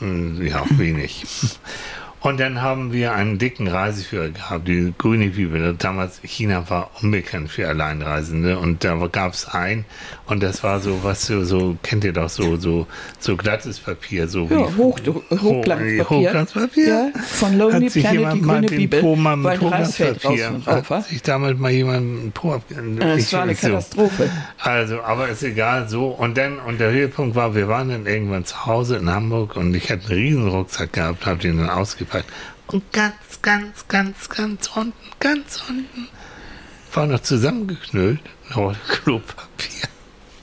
[0.00, 1.24] äh, ja, wenig.
[2.22, 5.74] Und dann haben wir einen dicken Reiseführer gehabt, die grüne Bibel.
[5.76, 9.84] Damals China war unbekannt für Alleinreisende und da gab es ein
[10.26, 12.86] und das war so, was so, so kennt ihr doch so, so,
[13.18, 15.00] so glattes Papier, so Ja, wie Hoch,
[15.30, 16.10] Hochglanzpapier.
[16.10, 16.88] Hochglanzpapier.
[16.88, 19.60] Ja, von Lonely Hat sich Planet, jemand die mal grüne den Bibel, Po mal mit
[19.60, 22.62] Hochglanzpapier, drauf hat sich damals mal jemand einen Po ab...
[22.68, 23.66] Das war eine ich so.
[23.66, 24.30] Katastrophe.
[24.58, 26.06] Also, aber ist egal, so.
[26.06, 29.74] Und dann, und der Höhepunkt war, wir waren dann irgendwann zu Hause in Hamburg und
[29.74, 32.11] ich hatte einen riesen Rucksack gehabt, hab den dann ausgepackt.
[32.68, 36.08] Und ganz, ganz, ganz, ganz unten, ganz unten
[36.96, 38.20] war noch zusammengeknüllt,
[38.54, 39.88] noch Klopapier.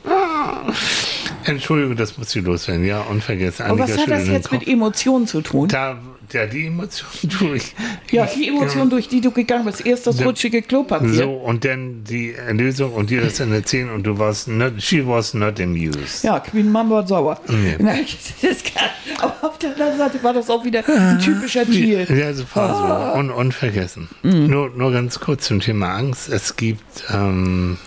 [0.05, 0.71] Ah.
[1.43, 2.85] Entschuldigung, das muss ich loswerden.
[2.85, 3.69] Ja, unvergessen.
[3.69, 4.71] Und was hat das jetzt mit Kopf.
[4.71, 5.67] Emotionen zu tun?
[5.67, 5.99] Da,
[6.33, 7.09] ja, die Emotion
[7.39, 7.73] durch.
[8.11, 9.85] Ja, die Emotion, durch die du gegangen bist.
[9.85, 11.13] Erst das rutschige Klopapier.
[11.13, 15.05] So, und dann die Lösung und dir das dann erzählen und du warst not, she
[15.05, 16.23] was not amused.
[16.23, 17.39] Ja, Queen Mom war sauer.
[17.47, 17.75] Nee.
[17.79, 18.05] Nein,
[18.41, 22.05] das kann, aber auf der anderen Seite war das auch wieder ein typischer Deal.
[22.09, 23.19] Ja, das war so.
[23.19, 24.09] Un, unvergessen.
[24.23, 26.29] Nur, nur ganz kurz zum Thema Angst.
[26.29, 27.77] Es gibt ähm,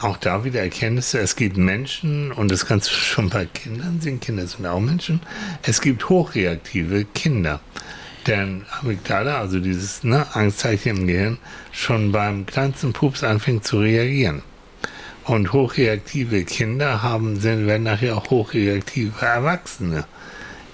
[0.00, 1.20] auch da wieder Erkenntnisse.
[1.20, 5.20] Es gibt Menschen, und das kannst du schon bei Kindern sehen, Kinder sind auch Menschen.
[5.62, 7.60] Es gibt hochreaktive Kinder.
[8.26, 11.38] Denn Amygdala, also dieses ne, Angstzeichen im Gehirn,
[11.72, 14.42] schon beim kleinsten Pups anfängt zu reagieren.
[15.24, 20.04] Und hochreaktive Kinder haben, sind, werden nachher auch hochreaktive Erwachsene,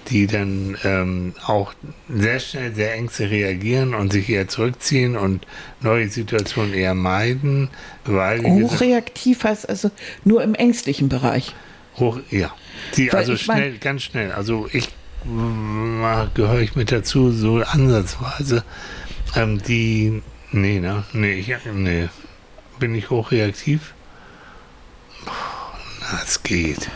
[0.09, 1.73] die dann ähm, auch
[2.09, 5.45] sehr schnell sehr ängstlich reagieren und sich eher zurückziehen und
[5.81, 7.69] neue Situationen eher meiden,
[8.05, 9.91] weil Hochreaktiv heißt also
[10.23, 11.53] nur im ängstlichen Bereich.
[11.97, 12.53] hoch, ja,
[12.95, 14.31] die Weil also ich mein- schnell, ganz schnell.
[14.31, 14.89] Also ich
[16.33, 18.63] gehöre ich mit dazu, so ansatzweise.
[19.35, 22.07] Ähm, die, nee, ne, nee, ich, nee,
[22.79, 23.93] bin ich hochreaktiv?
[25.25, 26.89] Na, es geht.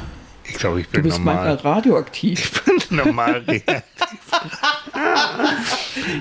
[0.53, 1.73] Ich glaube, ich Du bin bist manchmal normal.
[1.75, 2.61] radioaktiv.
[2.65, 3.81] Ich bin normal reaktiv.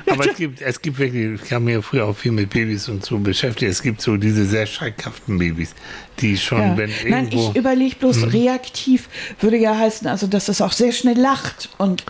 [0.06, 3.04] Aber es gibt, es gibt wirklich, ich habe mir früher auch viel mit Babys und
[3.04, 3.70] so beschäftigt.
[3.70, 5.74] Es gibt so diese sehr schreckhaften Babys,
[6.20, 6.76] die schon, Ja.
[6.76, 7.50] wenn Nein, irgendwo.
[7.50, 9.08] ich überlege bloß, reaktiv
[9.40, 11.68] würde ja heißen, also dass es auch sehr schnell lacht.
[11.78, 12.04] Und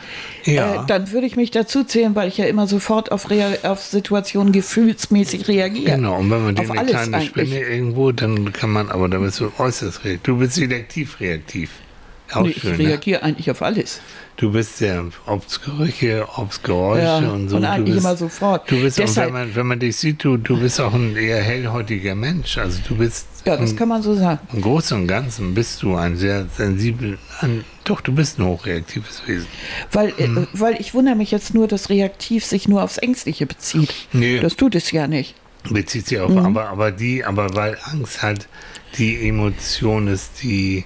[0.44, 0.82] Ja.
[0.82, 3.82] äh, dann würde ich mich dazu zählen, weil ich ja immer sofort auf, Rea auf
[3.82, 5.96] Situationen gefühlsmäßig reagiere.
[5.96, 7.28] Genau, und wenn man Auf dir eine kleine eigentlich.
[7.30, 10.20] Spende irgendwo, dann kann man, aber da bist du äußerst reaktiv.
[10.24, 11.70] Du bist selektiv reaktiv.
[12.34, 12.88] Auch nee, schön, ich ne?
[12.88, 14.00] reagiere eigentlich auf alles.
[14.36, 17.56] Du bist ja, ob's Gerüche, ob's Geräusche Ja, und so.
[17.56, 18.70] und eigentlich bist, immer sofort.
[18.70, 21.14] Du bist auch, Deshalb- wenn man, wenn man dich sieht, du, du bist auch ein
[21.16, 22.56] eher hellhäutiger Mensch.
[22.56, 24.40] Also du bist Ja, das im, kann man so sagen.
[24.52, 29.22] im Großen und Ganzen bist du ein sehr sensibel, ein, doch, du bist ein hochreaktives
[29.26, 29.48] Wesen.
[29.92, 30.38] Weil, Mhm.
[30.38, 33.92] äh, weil ich wundere mich jetzt nur, dass reaktiv sich nur aufs Ängstliche bezieht.
[34.12, 34.40] Nee.
[34.40, 35.34] Das tut es ja nicht.
[35.68, 36.38] Bezieht sich auf, Mhm.
[36.38, 38.48] aber, aber die, aber weil Angst halt
[38.98, 40.84] die Emotion ist, die,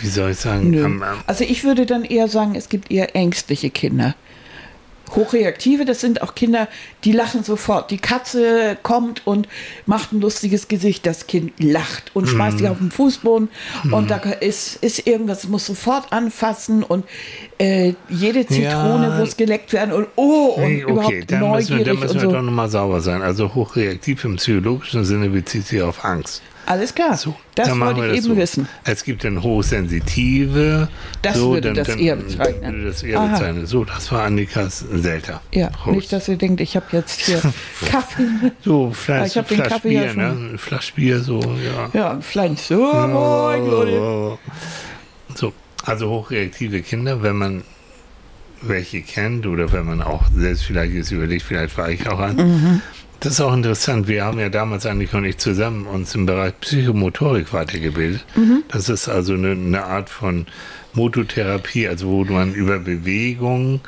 [0.00, 3.14] wie soll ich sagen, am, am, Also ich würde dann eher sagen, es gibt eher
[3.16, 4.14] ängstliche Kinder.
[5.16, 6.68] Hochreaktive, das sind auch Kinder,
[7.04, 7.90] die lachen sofort.
[7.90, 9.48] Die Katze kommt und
[9.86, 11.06] macht ein lustiges Gesicht.
[11.06, 12.58] Das Kind lacht und schmeißt Mhm.
[12.58, 13.48] sich auf den Fußboden.
[13.90, 17.06] Und da ist, ist irgendwas, muss sofort anfassen und
[17.58, 19.18] äh, jede Zitrone Ja.
[19.18, 22.14] muss geleckt werden und oh, und Nee, okay, überhaupt dann müssen wir, neugierig dann müssen
[22.16, 22.32] wir so.
[22.32, 23.22] doch nochmal sauber sein.
[23.22, 26.42] Also hochreaktiv im psychologischen Sinne bezieht sich auf Angst.
[26.68, 28.36] Alles klar, So, das wollte ich eben so.
[28.36, 28.68] wissen.
[28.84, 30.88] Es gibt dann hochsensitive.
[31.22, 32.72] Das so, würde dann, das dann eher bezeichnen.
[32.74, 33.26] Würde das eher Aha.
[33.32, 33.66] bezeichnen.
[33.66, 35.40] So, das war Annikas Selter.
[35.54, 35.96] Ja, Prost.
[35.96, 37.40] nicht, dass ihr denkt, ich habe jetzt hier
[37.90, 38.22] Kaffee.
[38.62, 40.28] so, Ah, ich Flasch Kaffee Bier, ja ne?
[40.52, 41.88] Ein Flasch Bier, so, ja.
[41.94, 42.84] Ja, vielleicht so.
[42.92, 44.38] Oh.
[45.34, 45.54] So,
[45.84, 47.62] also hochreaktive Kinder, wenn man
[48.60, 52.36] welche kennt oder wenn man auch selbst vielleicht ist überlegt, vielleicht war ich auch ein.
[52.36, 52.82] Mhm.
[53.20, 54.06] Das ist auch interessant.
[54.06, 58.24] Wir haben ja damals eigentlich und ich zusammen uns im Bereich Psychomotorik weitergebildet.
[58.36, 58.62] Mhm.
[58.68, 60.46] Das ist also eine, eine Art von
[60.92, 63.80] Mototherapie, also wo man über Bewegung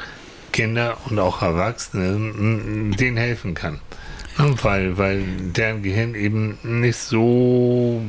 [0.53, 3.81] Kinder und auch Erwachsene mm, denen helfen kann.
[4.37, 5.23] Weil, weil
[5.55, 8.01] deren Gehirn eben nicht so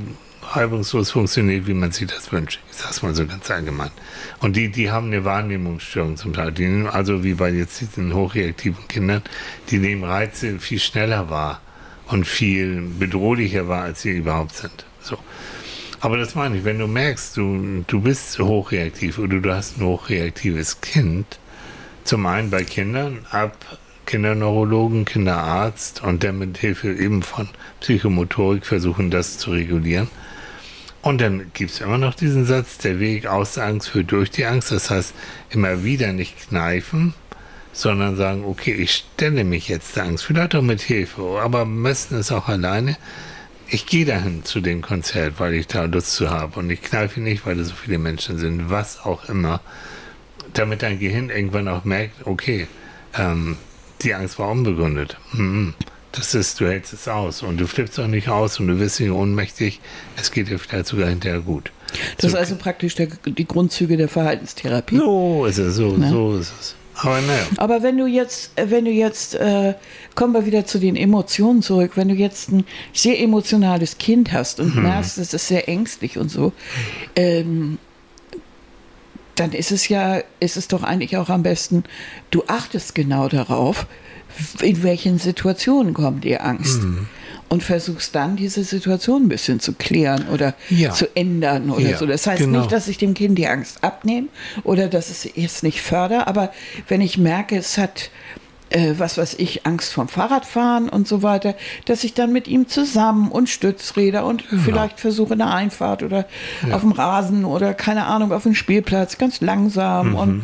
[0.55, 2.59] reibungslos funktioniert, wie man sich das wünscht.
[2.71, 3.91] Ich sag's mal so ganz allgemein.
[4.39, 6.51] Und die, die haben eine Wahrnehmungsstörung zum Teil.
[6.51, 9.21] Die nehmen also wie bei jetzt diesen hochreaktiven Kindern,
[9.69, 11.61] die nehmen Reize viel schneller wahr
[12.07, 14.85] und viel bedrohlicher wahr, als sie überhaupt sind.
[15.01, 15.17] So.
[15.99, 19.85] Aber das meine ich, wenn du merkst, du, du bist hochreaktiv oder du hast ein
[19.85, 21.39] hochreaktives Kind,
[22.03, 23.55] zum einen bei Kindern ab
[24.07, 27.47] Kinderneurologen, Kinderarzt und der mit Hilfe eben von
[27.79, 30.09] Psychomotorik versuchen, das zu regulieren.
[31.01, 34.29] Und dann gibt es immer noch diesen Satz, der Weg aus der Angst führt durch
[34.29, 34.71] die Angst.
[34.71, 35.13] Das heißt,
[35.49, 37.15] immer wieder nicht kneifen,
[37.73, 41.81] sondern sagen, okay, ich stelle mich jetzt der Angst, vielleicht auch mit Hilfe, aber am
[41.81, 42.97] besten ist auch alleine.
[43.67, 47.21] Ich gehe dahin zu dem Konzert, weil ich da Lust zu habe und ich kneife
[47.21, 49.61] nicht, weil da so viele Menschen sind, was auch immer,
[50.53, 52.67] damit dein Gehirn irgendwann auch merkt, okay,
[53.17, 53.57] ähm,
[54.01, 55.17] die Angst war unbegründet.
[55.31, 55.73] Mhm.
[56.13, 58.99] Das ist, du hältst es aus und du flippst auch nicht aus und du wirst
[58.99, 59.79] nicht ohnmächtig.
[60.17, 61.71] Es geht dir vielleicht sogar hinterher gut.
[62.17, 64.97] Das ist So- also praktisch der, die Grundzüge der Verhaltenstherapie.
[64.97, 66.09] So ist es, so, Ne?
[66.09, 66.75] so ist es.
[66.95, 69.73] Aber naja, Aber wenn du jetzt, wenn du jetzt, äh,
[70.13, 74.59] kommen wir wieder zu den Emotionen zurück, wenn du jetzt ein sehr emotionales Kind hast
[74.59, 74.83] und Mhm.
[74.83, 76.51] merkst, es ist sehr ängstlich und so,
[77.15, 77.77] ähm,
[79.35, 81.83] dann ist es ja, ist es doch eigentlich auch am besten,
[82.31, 83.87] du achtest genau darauf,
[84.61, 86.83] in welchen Situationen kommt dir Angst.
[86.83, 87.07] Mhm.
[87.49, 90.91] Und versuchst dann, diese Situation ein bisschen zu klären oder Ja.
[90.91, 92.05] zu ändern oder Ja, so.
[92.05, 92.59] Das heißt genau.
[92.59, 94.27] nicht, dass ich dem Kind die Angst abnehme
[94.63, 96.53] oder dass es es nicht fördere, aber
[96.87, 98.09] wenn ich merke, es hat
[98.69, 101.55] äh, was weiß ich, Angst vom Fahrradfahren und so weiter,
[101.85, 106.25] dass ich dann mit ihm zusammen und Stützräder und vielleicht versuche eine Einfahrt oder
[106.71, 110.43] auf dem Rasen oder keine Ahnung, auf dem Spielplatz, ganz langsam und,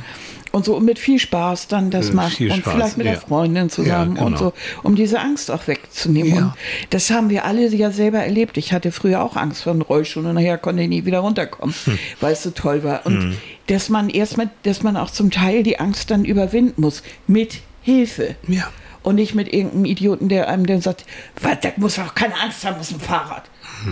[0.58, 3.06] und so und mit viel Spaß dann das Äh, machen viel und Spaß, vielleicht mit
[3.08, 3.20] der ja.
[3.20, 4.38] Freundin zusammen Ja, und genau.
[4.50, 4.54] so,
[4.84, 6.34] um diese Angst auch wegzunehmen.
[6.36, 6.42] Ja.
[6.48, 6.54] Und
[6.90, 8.58] das haben wir alle ja selber erlebt.
[8.58, 11.74] Ich hatte früher auch Angst vor dem Rollstuhl und nachher konnte ich nie wieder runterkommen,
[11.86, 11.98] Hm.
[12.20, 13.06] weil es so toll war.
[13.06, 13.38] Und
[13.68, 18.36] dass man erstmal, dass man auch zum Teil die Angst dann überwinden muss mit Hilfe.
[18.48, 18.68] ja.
[19.04, 21.06] Und nicht mit irgendeinem Idioten, der einem dann sagt,
[21.42, 23.44] was, da muss auch keine Angst haben, das ist ein Fahrrad.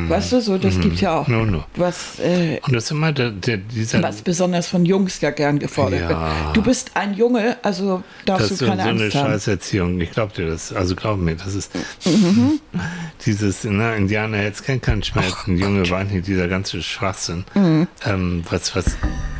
[0.07, 1.27] Weißt du, so, das gibt's ja auch.
[1.27, 1.63] No, no.
[1.75, 4.01] Was, äh, Und das ist immer der, der, dieser.
[4.01, 6.09] was besonders von Jungs ja gern gefordert Ja.
[6.47, 6.57] wird.
[6.57, 9.27] Du bist ein Junge, also darfst das du ist so, keine so eine Angst haben.
[9.31, 10.01] Scheißerziehung.
[10.01, 10.73] Ich glaub dir das.
[10.73, 11.71] Also glaub mir, das ist
[12.03, 12.59] Mhm.
[13.27, 17.45] dieses, ne, Indianer jetzt kennt keinen Schmerz, ein Junge weint nicht, dieser ganze Schwachsinn.
[17.53, 17.87] Mhm.
[18.05, 18.97] Ähm, was, was,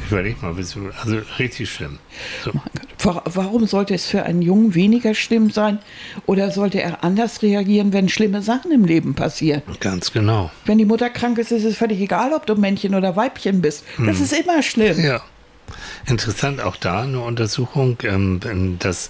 [0.10, 0.80] überleg mal, also
[1.39, 1.99] richtig schlimm.
[2.43, 2.51] So.
[3.03, 5.80] Wa- Warum sollte es für einen Jungen weniger schlimm sein
[6.26, 9.62] oder sollte er anders reagieren, wenn schlimme Sachen im Leben passieren?
[9.80, 10.51] Ganz genau.
[10.66, 13.84] Wenn die Mutter krank ist, ist es völlig egal, ob du Männchen oder Weibchen bist.
[14.06, 14.99] Das ist immer schlimm.
[15.03, 15.22] Ja.
[16.06, 19.10] Interessant auch da eine Untersuchung, ähm, wenn das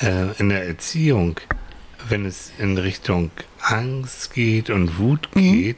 [0.00, 1.40] äh, in der Erziehung,
[2.08, 5.74] wenn es in Richtung Angst geht und Wut Mhm.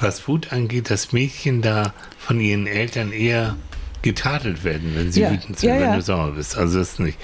[0.00, 3.56] Was Wut angeht, dass Mädchen da von ihren Eltern eher
[4.02, 6.56] getadelt werden, wenn sie Ja, wütend sind, ja, wenn du sauer bist.
[6.56, 7.18] Also das ist nicht.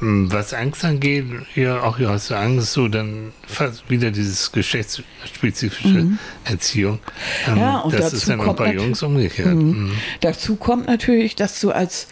[0.00, 5.88] was Angst angeht, ja, auch ja, hast du Angst, so dann fast wieder dieses geschlechtsspezifische
[5.88, 6.18] mhm.
[6.44, 6.98] Erziehung.
[7.48, 9.54] Ähm, ja, und das ist dann auch bei Jungs umgekehrt.
[9.54, 9.84] Mhm.
[9.84, 9.92] Mhm.
[10.20, 12.08] Dazu kommt natürlich, dass du als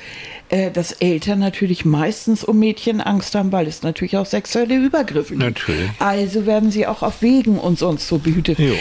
[0.50, 5.30] äh, dass Eltern natürlich meistens um Mädchen Angst haben, weil es natürlich auch sexuelle Übergriffe
[5.30, 5.42] gibt.
[5.42, 5.90] Natürlich.
[6.00, 8.58] Also werden sie auch auf Wegen und sonst so behütet.
[8.58, 8.74] Jo.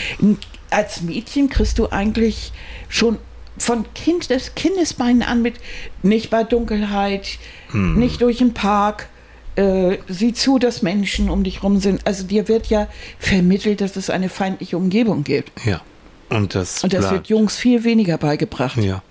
[0.69, 2.51] Als Mädchen kriegst du eigentlich
[2.87, 3.17] schon
[3.57, 5.55] von kind des Kindesbeinen an mit
[6.01, 7.39] nicht bei Dunkelheit,
[7.71, 7.99] hm.
[7.99, 9.09] nicht durch den Park.
[9.55, 12.07] Äh, sieh zu, dass Menschen um dich rum sind.
[12.07, 15.51] Also dir wird ja vermittelt, dass es eine feindliche Umgebung gibt.
[15.65, 15.81] Ja.
[16.29, 18.77] Und das, und das wird Jungs viel weniger beigebracht.
[18.77, 19.01] Ja.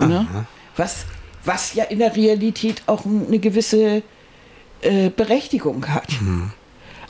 [0.00, 0.26] Ne?
[0.76, 1.06] Was,
[1.44, 4.02] was ja in der Realität auch eine gewisse
[4.82, 6.20] äh, Berechtigung hat.
[6.20, 6.52] Mhm.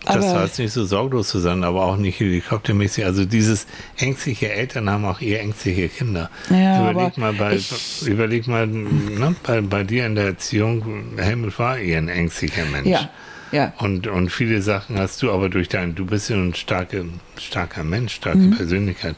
[0.05, 3.05] Das aber, heißt nicht so sorglos zu sein, aber auch nicht helikoptermäßig.
[3.05, 3.67] Also dieses
[3.97, 6.31] ängstliche Eltern haben auch eher ängstliche Kinder.
[6.51, 7.59] Ja, überleg mal, bei,
[8.05, 12.89] überleg mal ne, bei, bei dir in der Erziehung, Helmut war eher ein ängstlicher Mensch.
[12.89, 13.11] Ja.
[13.53, 13.73] Ja.
[13.79, 17.05] Und, und viele Sachen hast du aber durch dein, du bist ja ein starke,
[17.39, 18.57] starker Mensch, starke mhm.
[18.57, 19.15] Persönlichkeit,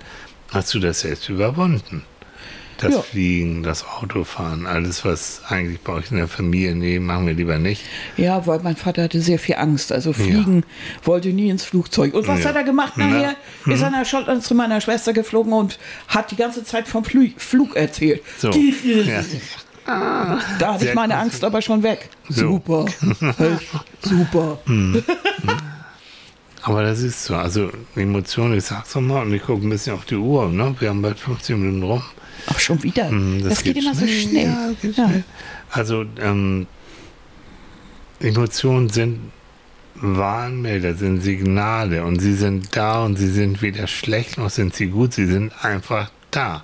[0.53, 2.05] hast du das selbst überwunden
[2.79, 3.03] das ja.
[3.03, 7.59] Fliegen, das Autofahren, alles, was eigentlich bei euch in der Familie, nee, machen wir lieber
[7.59, 7.85] nicht.
[8.17, 9.93] Ja, weil mein Vater hatte sehr viel Angst.
[9.93, 11.07] Also Fliegen ja.
[11.07, 12.15] wollte nie ins Flugzeug.
[12.15, 12.51] Und was ja.
[12.51, 13.35] hat er gemacht nachher?
[13.65, 13.93] Na, ist hm.
[13.95, 18.23] er nach zu meiner Schwester geflogen und hat die ganze Zeit vom Flug, Flug erzählt.
[18.39, 18.51] So.
[19.87, 21.17] Ah, da hatte ich meine.
[21.17, 22.11] Angst aber schon weg.
[22.29, 22.53] So.
[22.53, 22.87] Super.
[24.03, 24.59] Super.
[24.67, 25.03] Hm.
[26.63, 27.35] Aber das ist so.
[27.35, 30.49] Also Emotionen, ich sag's nochmal und ich gucke ein bisschen auf die Uhr.
[30.49, 30.75] Ne?
[30.79, 32.03] Wir haben bald 15 Minuten rum.
[32.51, 33.11] Ach, schon wieder?
[33.11, 34.09] Mm, das, das geht, geht, immer schnell.
[34.09, 34.45] so schnell.
[34.45, 34.93] Ja, ja.
[34.93, 35.25] schnell.
[35.71, 36.67] Also, ähm,
[38.21, 39.31] Emotionen sind
[39.95, 44.87] Warnmelder, sind Signale und sie sind da und sie sind weder schlecht noch sind sie
[44.87, 46.63] gut, sie sind einfach da.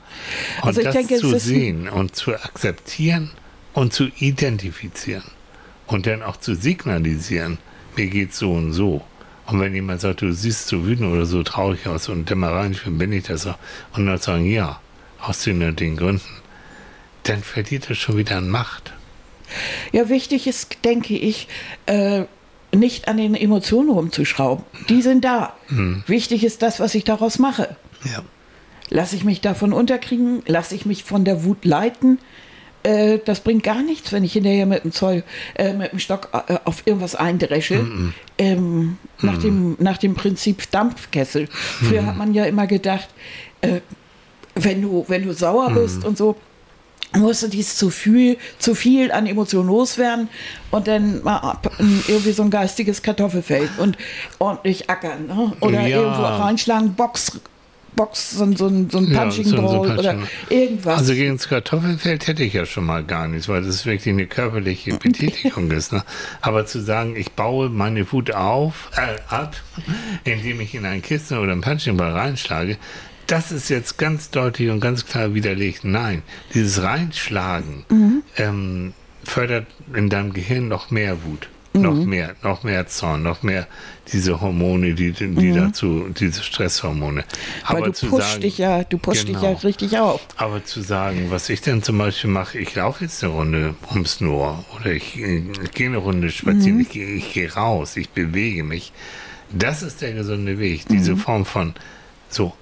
[0.62, 3.30] Und also das denke, zu sehen und zu akzeptieren
[3.72, 5.24] und zu identifizieren
[5.86, 7.58] und dann auch zu signalisieren,
[7.96, 9.02] mir geht so und so.
[9.46, 13.12] Und wenn jemand sagt, du siehst so wütend oder so traurig aus und dämmerein, bin
[13.12, 13.58] ich das auch.
[13.94, 14.80] Und dann sagen, ja,
[15.28, 16.22] aus den und den Gründen,
[17.24, 18.92] dann verliert es schon wieder an Macht.
[19.92, 21.48] Ja, wichtig ist, denke ich,
[21.86, 22.24] äh,
[22.74, 24.64] nicht an den Emotionen rumzuschrauben.
[24.88, 25.54] Die sind da.
[25.68, 26.02] Hm.
[26.06, 27.76] Wichtig ist das, was ich daraus mache.
[28.04, 28.22] Ja.
[28.90, 30.42] Lasse ich mich davon unterkriegen?
[30.46, 32.18] Lasse ich mich von der Wut leiten?
[32.82, 36.28] Äh, das bringt gar nichts, wenn ich hinterher mit dem Zoll, äh, mit dem Stock
[36.48, 37.78] äh, auf irgendwas eindresche.
[37.78, 38.12] Mm -mm.
[38.36, 39.40] Ähm, nach, mm.
[39.40, 41.48] dem, nach dem Prinzip Dampfkessel.
[41.50, 43.08] Früher hat man ja immer gedacht,
[43.62, 43.80] äh,
[44.54, 45.74] wenn du, wenn du sauer mhm.
[45.74, 46.36] bist und so,
[47.16, 50.28] musst du dies zu viel, zu viel an Emotionen loswerden
[50.70, 51.58] und dann mal
[52.08, 53.96] irgendwie so ein geistiges Kartoffelfeld und
[54.38, 55.52] ordentlich ackern ne?
[55.60, 56.00] oder ja.
[56.00, 57.40] irgendwo reinschlagen, Box
[57.96, 60.98] Box, so, so, so ein Punching ja, so, Ball so oder irgendwas.
[60.98, 64.26] Also gegen das Kartoffelfeld hätte ich ja schon mal gar nichts, weil das wirklich eine
[64.26, 65.92] körperliche Betätigung ist.
[65.92, 66.02] Ne?
[66.40, 69.54] Aber zu sagen, ich baue meine Wut auf, äh, ab,
[70.24, 72.78] indem ich in ein Kissen oder ein Punching Ball reinschlage,
[73.26, 75.84] das ist jetzt ganz deutlich und ganz klar widerlegt.
[75.84, 76.22] Nein,
[76.52, 78.22] dieses Reinschlagen mhm.
[78.36, 78.94] ähm,
[79.24, 81.82] fördert in deinem Gehirn noch mehr Wut, mhm.
[81.82, 83.66] noch mehr, noch mehr Zorn, noch mehr
[84.12, 85.54] diese Hormone, die, die mhm.
[85.54, 87.24] dazu, diese Stresshormone.
[87.66, 89.66] Weil aber du pusht dich ja, du pusht genau, dich ja genau.
[89.66, 90.20] richtig auf.
[90.36, 94.20] Aber zu sagen, was ich denn zum Beispiel mache, ich laufe jetzt eine Runde ums
[94.20, 96.82] Nur oder ich, ich gehe eine Runde spazieren, mhm.
[96.82, 98.92] ich, gehe, ich gehe raus, ich bewege mich.
[99.50, 101.18] Das ist der gesunde Weg, diese mhm.
[101.18, 101.74] Form von
[102.28, 102.52] so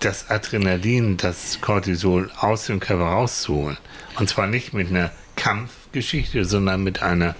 [0.00, 3.78] das Adrenalin, das Cortisol aus dem Körper rauszuholen.
[4.18, 7.34] Und zwar nicht mit einer Kampfgeschichte, sondern mit einer,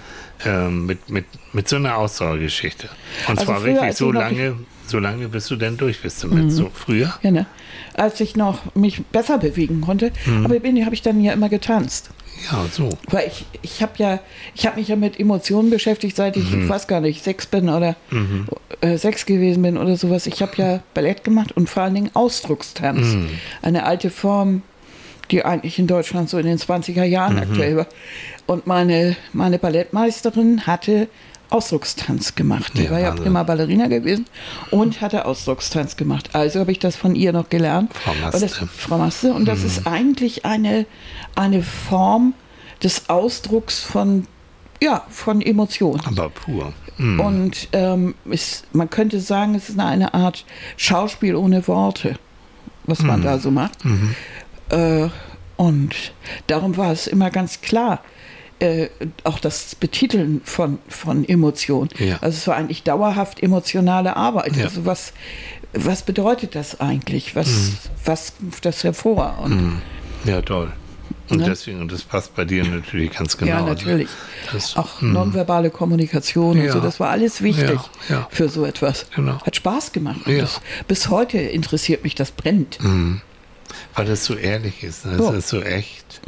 [0.44, 2.88] äh, mit, mit, mit so einer Ausdauergeschichte.
[3.28, 6.44] Und also zwar früher, wirklich so lange, so lange, bis du denn durch bist damit.
[6.44, 6.50] Mhm.
[6.50, 7.14] So früher?
[7.22, 7.46] Ne?
[7.94, 10.12] Als ich noch mich besser bewegen konnte.
[10.26, 10.44] Mhm.
[10.44, 12.10] Aber bin habe ich dann ja immer getanzt.
[12.50, 12.90] Ja, so.
[13.08, 14.20] Weil ich, ich habe ja,
[14.54, 16.64] ich habe mich ja mit Emotionen beschäftigt, seit ich, mhm.
[16.64, 18.46] ich weiß gar nicht, sechs bin oder mhm.
[18.80, 20.26] äh, sechs gewesen bin oder sowas.
[20.26, 23.14] Ich habe ja Ballett gemacht und vor allen Dingen Ausdruckstanz.
[23.14, 23.28] Mhm.
[23.62, 24.62] Eine alte Form,
[25.30, 27.42] die eigentlich in Deutschland so in den 20er Jahren mhm.
[27.42, 27.86] aktuell war.
[28.46, 31.08] Und meine, meine Ballettmeisterin hatte
[31.54, 32.72] Ausdruckstanz gemacht.
[32.76, 33.24] Die ja, war ja Wahnsinn.
[33.24, 34.26] prima Ballerina gewesen
[34.72, 36.30] und hatte Ausdruckstanz gemacht.
[36.32, 37.92] Also habe ich das von ihr noch gelernt.
[37.94, 38.36] Frau Maste.
[38.36, 39.32] Und das, Frau Maste.
[39.32, 39.66] Und das mhm.
[39.66, 40.84] ist eigentlich eine,
[41.36, 42.34] eine Form
[42.82, 44.26] des Ausdrucks von,
[44.82, 46.02] ja, von Emotionen.
[46.04, 46.72] Aber pur.
[46.98, 47.20] Mhm.
[47.20, 50.44] Und ähm, ist, man könnte sagen, es ist eine Art
[50.76, 52.16] Schauspiel ohne Worte,
[52.82, 53.24] was man mhm.
[53.24, 53.84] da so macht.
[53.84, 54.14] Mhm.
[54.70, 55.08] Äh,
[55.56, 55.94] und
[56.48, 58.00] darum war es immer ganz klar,
[58.64, 58.88] äh,
[59.24, 61.90] auch das Betiteln von, von Emotionen.
[61.98, 62.18] Ja.
[62.20, 64.56] Also es war eigentlich dauerhaft emotionale Arbeit.
[64.56, 64.64] Ja.
[64.64, 65.12] Also was,
[65.74, 67.36] was bedeutet das eigentlich?
[67.36, 67.76] Was, mhm.
[68.04, 69.38] was ruft das hervor?
[69.42, 69.82] Und mhm.
[70.24, 70.72] Ja, toll.
[71.28, 71.46] Und Ne?
[71.46, 73.50] deswegen, und das passt bei dir natürlich ganz genau.
[73.50, 73.68] ja, ne?
[73.68, 74.08] natürlich.
[74.52, 76.72] Das, Auch hm, nonverbale Kommunikation und Ja.
[76.72, 78.28] so, das war alles wichtig Ja, ja.
[78.30, 79.06] für so etwas.
[79.14, 79.40] Genau.
[79.40, 80.20] Hat Spaß gemacht.
[80.26, 80.38] Und.
[80.38, 82.78] Das, bis heute interessiert mich das brennt.
[83.94, 85.06] weil das so ehrlich ist.
[85.06, 85.16] Ne?
[85.16, 85.26] So.
[85.28, 86.20] Das ist so echt.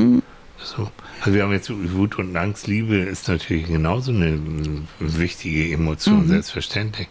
[0.62, 0.90] So.
[1.26, 2.68] Also wir haben jetzt Wut und Angst.
[2.68, 4.38] Liebe ist natürlich genauso eine
[5.00, 6.28] wichtige Emotion, Mhm.
[6.28, 7.08] selbstverständlich.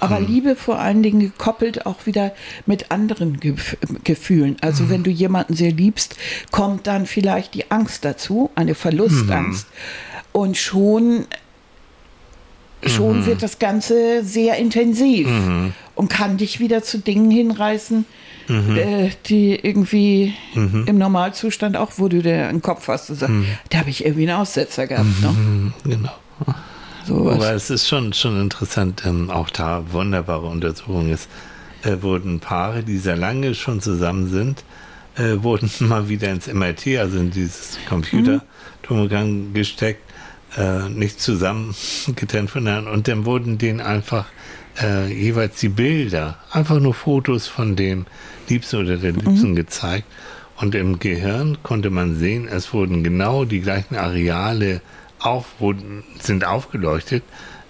[0.00, 2.34] Aber Liebe vor allen Dingen gekoppelt auch wieder
[2.66, 4.58] mit anderen Gef Gefühlen.
[4.60, 4.90] Also Mhm.
[4.90, 6.16] wenn du jemanden sehr liebst,
[6.50, 9.66] kommt dann vielleicht die Angst dazu, eine Verlustangst.
[9.66, 10.38] Mhm.
[10.38, 11.24] Und schon,
[12.84, 13.26] schon Mhm.
[13.26, 15.26] wird das Ganze sehr intensiv
[15.94, 18.04] und kann dich wieder zu Dingen hinreißen,
[18.48, 18.76] Mhm.
[18.76, 23.34] äh, die irgendwie im Normalzustand auch, wo du dir einen Kopf hast und sagst,
[23.70, 25.20] da habe ich irgendwie einen Aussetzer gehabt.
[25.20, 25.28] Ne?
[25.28, 26.12] Mhm, Genau.
[27.04, 27.36] Sowas.
[27.36, 31.28] Aber es ist schon, schon interessant, ähm, auch da wunderbare Untersuchung ist,
[31.82, 34.62] äh, wurden Paare, die sehr lange schon zusammen sind,
[35.16, 40.02] äh, wurden mal wieder ins MRT, also in dieses Computertomogramm gesteckt,
[40.56, 41.74] äh, nicht zusammen
[42.16, 44.26] getrennt voneinander und dann wurden denen einfach
[44.82, 48.06] äh, jeweils die Bilder, einfach nur Fotos von dem
[48.48, 50.06] Liebsten oder der Liebsten gezeigt
[50.56, 54.80] und im Gehirn konnte man sehen, es wurden genau die gleichen Areale
[55.20, 57.22] auf, wurden, sind aufgeleuchtet,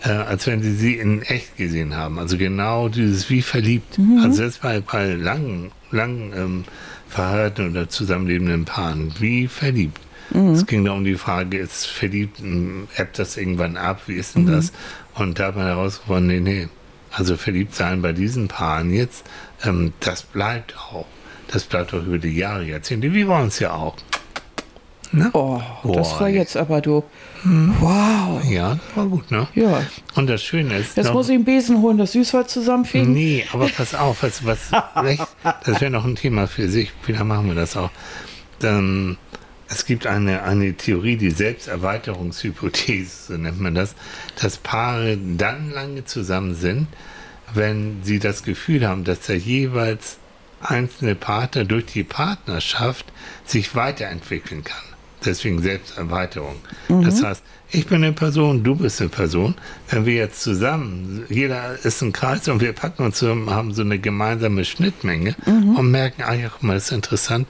[0.02, 2.18] äh, als wenn sie sie in echt gesehen haben.
[2.18, 3.98] Also genau dieses wie verliebt.
[4.22, 6.64] Also das bei, bei langen, langen ähm,
[7.08, 10.00] verheirateten oder zusammenlebenden Paaren, wie verliebt.
[10.52, 14.36] Es ging da um die Frage, ist verliebt, ähm, ebbt das irgendwann ab, wie ist
[14.36, 14.72] denn das?
[15.14, 16.68] Und da hat man herausgefunden, nee, nee.
[17.10, 19.24] Also verliebt sein bei diesen Paaren jetzt,
[19.64, 21.06] ähm, das bleibt auch.
[21.50, 23.96] Das bleibt auch über die Jahre, Jahrzehnte, wie bei uns ja auch.
[25.10, 25.30] Ne?
[25.32, 26.34] Oh, das Boah, war ey.
[26.34, 27.02] jetzt aber du.
[27.42, 28.44] Wow.
[28.44, 29.48] Ja, das war gut, ne?
[29.54, 29.82] Ja.
[30.14, 30.98] Und das Schöne ist.
[30.98, 33.14] Jetzt noch- muss ich einen Besen holen, das Süßholz zusammenfegen.
[33.14, 34.70] Nee, aber pass auf, was, was
[35.06, 35.26] echt,
[35.64, 36.92] das wäre noch ein Thema für sich.
[37.02, 37.90] Vielleicht machen wir das auch.
[38.58, 39.16] Dann,
[39.68, 43.94] es gibt eine, eine Theorie, die Selbsterweiterungshypothese, so nennt man das,
[44.40, 46.86] dass Paare dann lange zusammen sind,
[47.54, 50.18] wenn sie das Gefühl haben, dass der jeweils
[50.60, 53.06] einzelne Partner durch die Partnerschaft
[53.44, 54.82] sich weiterentwickeln kann.
[55.24, 56.56] Deswegen Selbsterweiterung.
[56.88, 59.54] Das heißt, ich bin eine Person, du bist eine Person.
[59.90, 63.82] Wenn wir jetzt zusammen, jeder ist ein Kreis und wir packen uns zusammen, haben so
[63.82, 65.34] eine gemeinsame Schnittmenge
[65.76, 67.48] und merken, ah ja, guck mal, das ist interessant.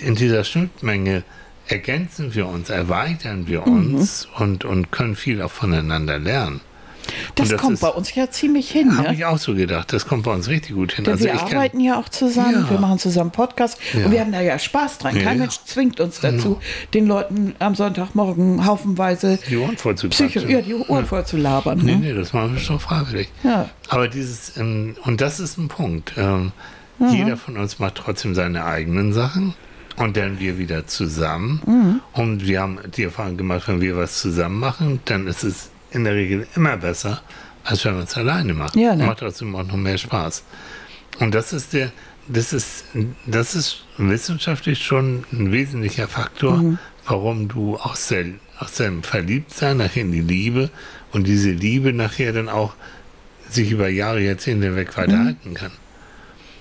[0.00, 1.22] In dieser Schnittmenge
[1.68, 6.60] ergänzen wir uns, erweitern wir uns und, und können viel auch voneinander lernen.
[7.34, 8.96] Das, das kommt ist- bei uns ja ziemlich hin.
[8.96, 9.14] Habe Ne?
[9.14, 9.92] ich auch so gedacht.
[9.92, 11.04] Das kommt bei uns richtig gut hin.
[11.04, 12.70] Denn Also wir arbeiten ja auch zusammen, Ja.
[12.70, 14.04] wir machen zusammen Podcasts Ja.
[14.06, 15.16] und wir haben da ja Spaß dran.
[15.16, 15.38] Ja, Kein.
[15.38, 16.58] Mensch zwingt uns dazu,
[16.94, 20.50] den Leuten am Sonntagmorgen haufenweise die Ohren voll zu Psycho quatschen.
[20.50, 21.78] ja, die Ohren voll zu labern.
[21.82, 21.98] Nee, Ne?
[21.98, 23.28] nee, das machen wir schon freiwillig.
[23.88, 26.12] Aber dieses, ähm, und das ist ein Punkt.
[26.16, 26.52] Ähm,
[27.12, 29.54] Jeder von uns macht trotzdem seine eigenen Sachen.
[29.96, 31.60] Und dann wir wieder zusammen.
[31.66, 32.00] Mhm.
[32.12, 36.04] Und wir haben die Erfahrung gemacht, wenn wir was zusammen machen, dann ist es in
[36.04, 37.22] der Regel immer besser,
[37.64, 38.76] als wenn man es alleine macht.
[38.76, 39.06] Ja, ne?
[39.06, 40.42] Macht trotzdem auch noch mehr Spaß.
[41.20, 41.90] Und das ist der,
[42.28, 42.84] das ist,
[43.26, 46.78] das ist wissenschaftlich schon ein wesentlicher Faktor, Mhm.
[47.06, 48.26] warum du aus, der,
[48.58, 50.70] aus dem Verliebtsein nachher in die Liebe
[51.12, 52.74] und diese Liebe nachher dann auch
[53.50, 55.72] sich über Jahre, Jahrzehnte hinweg weiterhalten kann.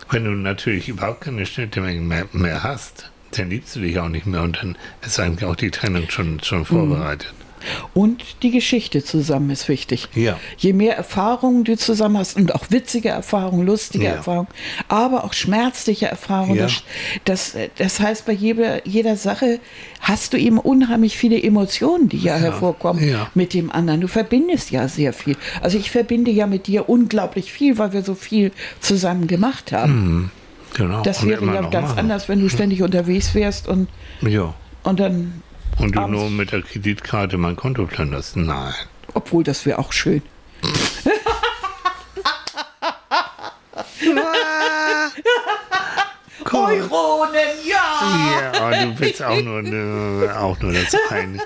[0.10, 4.26] Wenn du natürlich überhaupt keine Schnittmenge mehr, mehr hast, dann liebst du dich auch nicht
[4.26, 7.34] mehr und dann ist eigentlich auch die Trennung schon, schon vorbereitet.
[7.94, 10.08] Und die Geschichte zusammen ist wichtig.
[10.16, 10.40] Ja.
[10.58, 14.12] Je mehr Erfahrungen du zusammen hast und auch witzige Erfahrungen, lustige Ja.
[14.12, 14.48] Erfahrungen,
[14.88, 16.58] aber auch schmerzliche Erfahrungen.
[16.58, 16.68] Ja.
[17.26, 19.60] Das, das, heißt, bei jeder, jeder Sache
[20.02, 23.30] hast du eben unheimlich viele Emotionen, die ja, hervorkommen Ja.
[23.34, 24.02] mit dem anderen.
[24.02, 25.36] Du verbindest ja sehr viel.
[25.62, 30.32] Also ich verbinde ja mit dir unglaublich viel, weil wir so viel zusammen gemacht haben.
[30.76, 31.02] Genau.
[31.02, 32.00] Das wäre ja ganz machen.
[32.00, 33.88] anders, wenn du ständig unterwegs wärst und,
[34.84, 35.42] und dann,
[35.80, 38.36] Und du nur mit der Kreditkarte mein Konto plünderst.
[38.38, 38.74] Nein.
[39.14, 40.22] obwohl das wäre auch schön.
[46.68, 47.34] Euronen,
[47.66, 48.52] ja!
[48.54, 51.40] Ja, du willst auch nur, ne, auch nur das eine.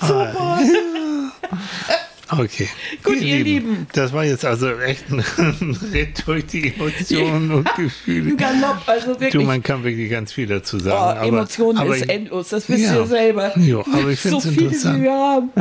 [0.00, 0.60] Super.
[2.30, 2.68] Okay.
[3.02, 3.86] Gut, ihr Lieben.
[3.92, 5.20] Das war jetzt also echt ein
[5.92, 8.30] Ritt durch die Emotionen und Gefühle.
[8.30, 9.46] Ein Galopp, also Du, wirklich.
[9.46, 11.18] man kann wirklich ganz viel dazu Oh, sagen.
[11.18, 12.96] aber, Emotionen aber ist ich, endlos, das wisst Ja.
[12.96, 13.58] ihr selber.
[13.58, 14.98] Jo, aber ich so find's viele, interessant.
[15.00, 15.50] wie wir haben.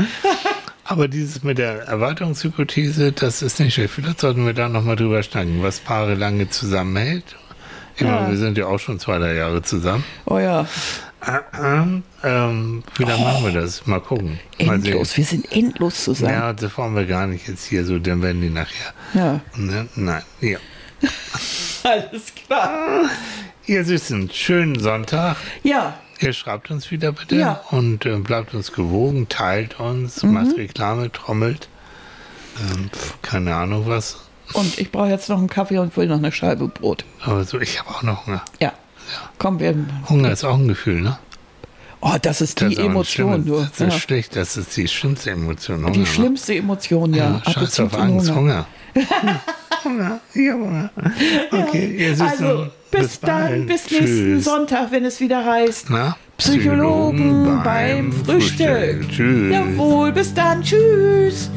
[0.86, 3.93] Aber dieses mit der Erweiterungshypothese, das ist nicht schlecht.
[3.93, 7.24] Vielleicht sollten wir da nochmal drüber schnacken, was Paare lange zusammenhält.
[7.95, 8.11] Ich Ja.
[8.20, 10.03] meine, wir sind ja auch schon zwei, drei Jahre zusammen.
[10.26, 10.68] Oh ja,
[11.62, 13.86] Ähm, ähm, wie lange machen wir das?
[13.88, 14.40] Mal gucken.
[14.64, 14.92] Mal sehen.
[14.92, 15.16] endlos.
[15.18, 16.34] Wir sind endlos zusammen.
[16.34, 18.94] Ja, das wollen wir gar nicht jetzt hier so, dann werden die nachher.
[19.14, 19.88] Ja, Ne?
[19.96, 20.58] Nein, ja.
[21.84, 23.10] alles klar.
[23.66, 25.38] Ihr Süßen, schönen Sonntag.
[25.64, 27.62] Ja, Ihr schreibt uns wieder bitte Ja.
[27.72, 31.68] und äh, bleibt uns gewogen, teilt uns, macht Reklame, trommelt.
[32.62, 32.90] Ähm,
[33.22, 34.20] keine Ahnung was.
[34.54, 37.04] Und ich brauche jetzt noch einen Kaffee und will noch eine Scheibe Brot.
[37.22, 38.44] Aber so, ich habe auch noch Hunger.
[38.62, 38.72] Ja.
[39.38, 39.76] Komm, wir.
[40.09, 41.18] Hunger ist auch ein Gefühl, ne?
[42.01, 43.61] Oh, das ist Das die ist Emotion, nur.
[43.61, 43.99] Das ist Ja.
[43.99, 45.80] schlecht, das ist die schlimmste Emotion.
[45.84, 46.05] Hunger, Die ne?
[46.05, 47.41] schlimmste Emotion, ja.
[47.45, 48.66] Ja, Scheiß auf Angst, Hunger.
[49.86, 50.89] Hunger, ich hab Hunger.
[51.51, 52.28] Okay, ihr Süßen.
[52.28, 53.68] Also, bis, dann, bald.
[53.68, 54.43] bis nächsten Tschüss.
[54.43, 55.89] Sonntag, wenn es wieder heißt.
[55.89, 56.18] Na?
[56.38, 59.07] Psychologen beim Frühstück.
[59.09, 59.51] Tschüss.
[59.53, 60.61] Jawohl, bis dann.
[60.61, 61.49] Tschüss.